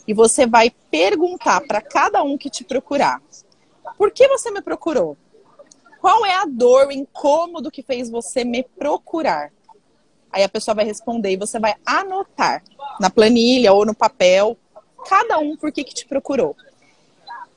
e 0.06 0.12
você 0.12 0.46
vai 0.46 0.70
perguntar 0.90 1.62
para 1.62 1.80
cada 1.80 2.22
um 2.22 2.36
que 2.36 2.50
te 2.50 2.62
procurar: 2.62 3.22
por 3.96 4.10
que 4.10 4.28
você 4.28 4.50
me 4.50 4.60
procurou? 4.60 5.16
Qual 5.98 6.26
é 6.26 6.34
a 6.34 6.44
dor, 6.44 6.88
o 6.88 6.92
incômodo 6.92 7.70
que 7.70 7.82
fez 7.82 8.10
você 8.10 8.44
me 8.44 8.62
procurar? 8.62 9.50
Aí 10.34 10.42
a 10.42 10.48
pessoa 10.48 10.74
vai 10.74 10.84
responder 10.84 11.30
e 11.30 11.36
você 11.36 11.60
vai 11.60 11.76
anotar 11.86 12.60
na 12.98 13.08
planilha 13.08 13.72
ou 13.72 13.86
no 13.86 13.94
papel, 13.94 14.58
cada 15.08 15.38
um 15.38 15.56
por 15.56 15.70
que, 15.70 15.84
que 15.84 15.94
te 15.94 16.04
procurou. 16.06 16.56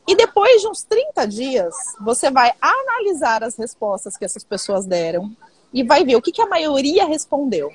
E 0.07 0.15
depois 0.15 0.61
de 0.61 0.67
uns 0.67 0.83
30 0.83 1.27
dias, 1.27 1.73
você 1.99 2.29
vai 2.29 2.53
analisar 2.61 3.43
as 3.43 3.57
respostas 3.57 4.15
que 4.15 4.23
essas 4.23 4.43
pessoas 4.43 4.85
deram 4.85 5.35
e 5.73 5.83
vai 5.83 6.05
ver 6.05 6.17
o 6.17 6.21
que, 6.21 6.31
que 6.31 6.41
a 6.41 6.45
maioria 6.45 7.03
respondeu. 7.07 7.73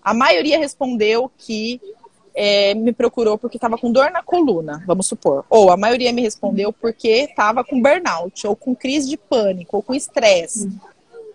A 0.00 0.14
maioria 0.14 0.56
respondeu 0.56 1.28
que 1.36 1.80
é, 2.32 2.74
me 2.74 2.92
procurou 2.92 3.36
porque 3.36 3.56
estava 3.56 3.76
com 3.76 3.90
dor 3.90 4.12
na 4.12 4.22
coluna, 4.22 4.84
vamos 4.86 5.08
supor. 5.08 5.44
Ou 5.50 5.72
a 5.72 5.76
maioria 5.76 6.12
me 6.12 6.22
respondeu 6.22 6.72
porque 6.72 7.08
estava 7.08 7.64
com 7.64 7.82
burnout, 7.82 8.46
ou 8.46 8.54
com 8.54 8.72
crise 8.72 9.08
de 9.08 9.16
pânico, 9.16 9.76
ou 9.76 9.82
com 9.82 9.94
estresse. 9.94 10.70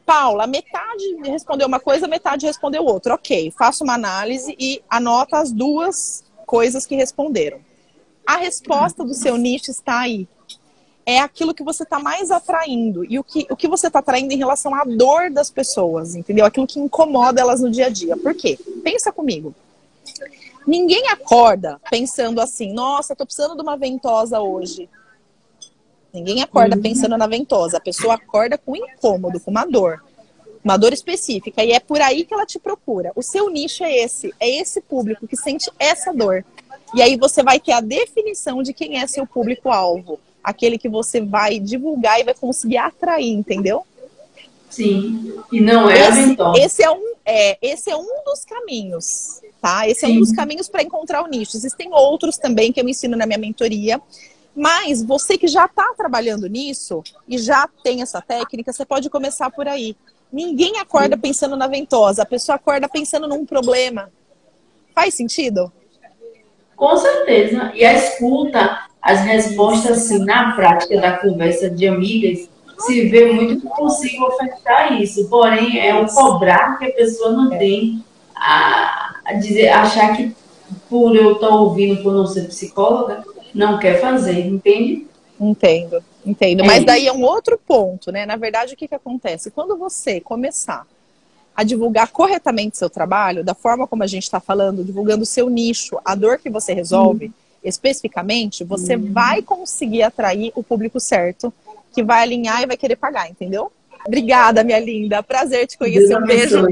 Paula, 0.06 0.46
metade 0.46 1.04
respondeu 1.24 1.68
uma 1.68 1.80
coisa, 1.80 2.08
metade 2.08 2.46
respondeu 2.46 2.84
outra. 2.84 3.16
Ok, 3.16 3.52
faço 3.58 3.84
uma 3.84 3.96
análise 3.96 4.56
e 4.60 4.82
anota 4.90 5.40
as 5.40 5.52
duas 5.52 6.24
coisas 6.46 6.86
que 6.86 6.96
responderam. 6.96 7.60
A 8.26 8.38
resposta 8.38 9.04
do 9.04 9.14
seu 9.14 9.38
nicho 9.38 9.72
está 9.72 10.02
aí. 10.02 10.28
É 11.06 11.20
aquilo 11.20 11.54
que 11.54 11.64
você 11.64 11.84
está 11.84 12.00
mais 12.00 12.32
atraindo. 12.32 13.06
E 13.06 13.20
o 13.20 13.24
que, 13.24 13.46
o 13.50 13.56
que 13.56 13.68
você 13.68 13.88
está 13.88 14.00
atraindo 14.00 14.34
em 14.34 14.38
relação 14.38 14.74
à 14.74 14.84
dor 14.84 15.30
das 15.30 15.52
pessoas, 15.52 16.16
entendeu? 16.16 16.46
Aquilo 16.46 16.66
que 16.66 16.80
incomoda 16.80 17.42
elas 17.42 17.62
no 17.62 17.70
dia 17.70 17.88
a 17.88 17.90
dia. 17.90 18.18
Por 18.18 18.34
quê? 18.34 18.58
Pensa 18.84 19.12
comigo. 19.12 19.54
Ninguém 20.66 21.08
acorda 21.10 21.80
pensando 21.92 22.42
assim, 22.42 22.74
nossa, 22.74 23.14
estou 23.14 23.26
precisando 23.26 23.56
de 23.56 23.62
uma 23.62 23.78
ventosa 23.78 24.40
hoje. 24.40 24.90
Ninguém 26.16 26.42
acorda 26.42 26.76
uhum. 26.76 26.82
pensando 26.82 27.18
na 27.18 27.28
ventosa. 27.28 27.78
A 27.78 27.82
pessoa 27.82 28.16
acorda 28.16 28.58
com 28.58 28.76
incômodo, 28.76 29.40
com 29.40 29.52
uma 29.52 29.66
dor. 29.66 30.02
uma 30.64 30.78
dor 30.78 30.94
específica, 30.94 31.64
e 31.64 31.72
é 31.74 31.80
por 31.80 32.02
aí 32.02 32.26
que 32.26 32.34
ela 32.34 32.46
te 32.46 32.58
procura. 32.58 33.12
O 33.16 33.22
seu 33.22 33.50
nicho 33.50 33.84
é 33.84 33.98
esse, 33.98 34.34
é 34.40 34.50
esse 34.50 34.82
público 34.82 35.28
que 35.28 35.38
sente 35.38 35.70
essa 35.78 36.12
dor. 36.12 36.44
E 36.96 37.02
aí 37.02 37.18
você 37.18 37.44
vai 37.44 37.60
ter 37.60 37.74
a 37.74 37.82
definição 37.82 38.64
de 38.64 38.74
quem 38.74 38.98
é 38.98 39.06
seu 39.06 39.28
público-alvo, 39.28 40.20
aquele 40.44 40.78
que 40.78 40.90
você 40.90 41.22
vai 41.22 41.60
divulgar 41.60 42.20
e 42.20 42.24
vai 42.24 42.34
conseguir 42.34 42.78
atrair, 42.78 43.32
entendeu? 43.32 43.86
Sim, 44.70 45.34
e 45.52 45.62
não 45.62 45.90
é 45.90 46.10
esse, 46.10 46.38
esse 46.64 46.84
é 46.84 46.90
um 46.90 47.14
é 47.24 47.58
esse 47.62 47.90
é 47.90 47.96
um 47.96 48.24
dos 48.26 48.44
caminhos, 48.44 49.42
tá? 49.62 49.88
Esse 49.88 50.02
Sim. 50.02 50.06
é 50.06 50.10
um 50.16 50.20
dos 50.20 50.32
caminhos 50.32 50.68
para 50.68 50.84
encontrar 50.84 51.24
o 51.24 51.28
nicho. 51.28 51.58
Existem 51.58 51.94
outros 51.94 52.38
também 52.38 52.72
que 52.72 52.82
eu 52.82 52.88
ensino 52.88 53.16
na 53.16 53.26
minha 53.26 53.40
mentoria. 53.40 54.02
Mas 54.56 55.04
você 55.04 55.38
que 55.38 55.48
já 55.48 55.66
está 55.66 55.94
trabalhando 55.98 56.48
nisso 56.48 57.04
e 57.28 57.38
já 57.38 57.68
tem 57.84 58.02
essa 58.02 58.22
técnica, 58.22 58.72
você 58.72 58.86
pode 58.86 59.10
começar 59.10 59.52
por 59.52 59.68
aí. 59.68 59.98
Ninguém 60.32 60.80
acorda 60.80 61.18
pensando 61.18 61.58
na 61.58 61.68
ventosa, 61.68 62.24
a 62.24 62.26
pessoa 62.26 62.56
acorda 62.56 62.88
pensando 62.88 63.28
num 63.28 63.46
problema. 63.46 64.10
Faz 64.94 65.14
sentido? 65.14 65.72
Com 66.76 66.96
certeza. 66.98 67.72
E 67.76 67.86
a 67.86 67.94
escuta, 67.94 68.80
as 69.02 69.22
respostas 69.22 69.98
assim, 69.98 70.20
na 70.20 70.56
prática 70.56 71.00
da 71.00 71.18
conversa 71.18 71.70
de 71.70 71.88
amigas, 71.88 72.50
se 72.80 73.10
vê 73.10 73.32
muito 73.32 73.62
que 73.62 73.68
consigo 73.68 74.26
ofertar 74.26 75.02
isso. 75.02 75.30
Porém, 75.30 75.80
é 75.80 75.94
o 75.96 76.08
cobrar 76.08 76.78
que 76.78 76.86
a 76.86 76.92
pessoa 76.92 77.32
não 77.32 77.50
tem 77.58 78.04
a, 78.36 79.16
a 79.26 79.34
dizer, 79.34 79.70
achar 79.70 80.16
que 80.16 80.36
por 80.90 81.16
eu 81.16 81.34
estar 81.34 81.50
ouvindo 81.50 82.02
por 82.02 82.14
não 82.14 82.26
ser 82.26 82.48
psicóloga, 82.48 83.24
não 83.56 83.80
quer 83.80 84.02
fazer, 84.02 84.46
entende? 84.46 85.08
Entendo, 85.40 86.04
entendo. 86.26 86.64
É 86.64 86.68
Mas 86.68 86.86
daí 86.86 87.08
é 87.08 87.14
um 87.14 87.24
outro 87.24 87.58
ponto, 87.58 88.12
né? 88.12 88.26
Na 88.26 88.36
verdade, 88.36 88.74
o 88.74 88.78
que, 88.78 88.88
que 88.88 88.96
acontece? 88.96 89.50
Quando 89.50 89.78
você 89.78 90.20
começar 90.20 90.86
a 91.56 91.64
divulgar 91.64 92.10
corretamente 92.10 92.78
seu 92.78 92.90
trabalho, 92.90 93.44
da 93.44 93.54
forma 93.54 93.88
como 93.88 94.04
a 94.04 94.08
gente 94.08 94.24
está 94.24 94.40
falando, 94.40 94.84
divulgando 94.84 95.24
o 95.24 95.26
seu 95.26 95.50
nicho, 95.50 95.98
a 96.04 96.14
dor 96.14 96.38
que 96.38 96.50
você 96.50 96.74
resolve, 96.74 97.28
hum. 97.28 97.34
especificamente, 97.64 98.64
você 98.64 98.98
hum. 98.98 99.12
vai 99.14 99.42
conseguir 99.42 100.04
atrair 100.04 100.52
o 100.54 100.62
público 100.62 101.00
certo, 101.00 101.54
que 101.94 102.04
vai 102.04 102.24
alinhar 102.24 102.62
e 102.62 102.66
vai 102.66 102.76
querer 102.76 102.98
pagar, 102.98 103.30
entendeu? 103.30 103.72
Obrigada, 104.06 104.64
minha 104.64 104.80
linda. 104.80 105.24
Prazer 105.24 105.66
te 105.66 105.78
conhecer. 105.78 106.16
Um 106.16 106.26
beijo. 106.26 106.68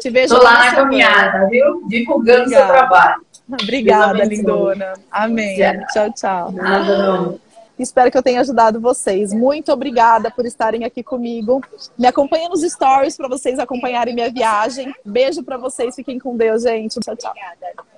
Te 0.00 0.10
vejo 0.10 0.36
Tô 0.36 0.42
lá 0.42 0.58
na 0.58 0.74
caminhada, 0.74 1.48
viu? 1.48 1.86
Divulgando 1.88 2.46
o 2.46 2.48
seu 2.48 2.66
trabalho. 2.66 3.25
Obrigada, 3.62 4.24
lindona. 4.24 4.94
Amém. 5.10 5.58
Tchau, 5.92 6.12
tchau. 6.12 6.52
Nada, 6.52 6.98
não. 6.98 7.40
Espero 7.78 8.10
que 8.10 8.16
eu 8.16 8.22
tenha 8.22 8.40
ajudado 8.40 8.80
vocês. 8.80 9.34
Muito 9.34 9.70
obrigada 9.70 10.30
por 10.30 10.46
estarem 10.46 10.84
aqui 10.84 11.02
comigo. 11.02 11.60
Me 11.98 12.06
acompanhem 12.06 12.48
nos 12.48 12.62
stories 12.62 13.16
para 13.16 13.28
vocês 13.28 13.58
acompanharem 13.58 14.14
minha 14.14 14.30
viagem. 14.30 14.94
Beijo 15.04 15.42
para 15.42 15.58
vocês. 15.58 15.94
Fiquem 15.94 16.18
com 16.18 16.36
Deus, 16.36 16.62
gente. 16.62 16.98
Tchau, 17.00 17.14
tchau. 17.14 17.30
Obrigada. 17.30 17.95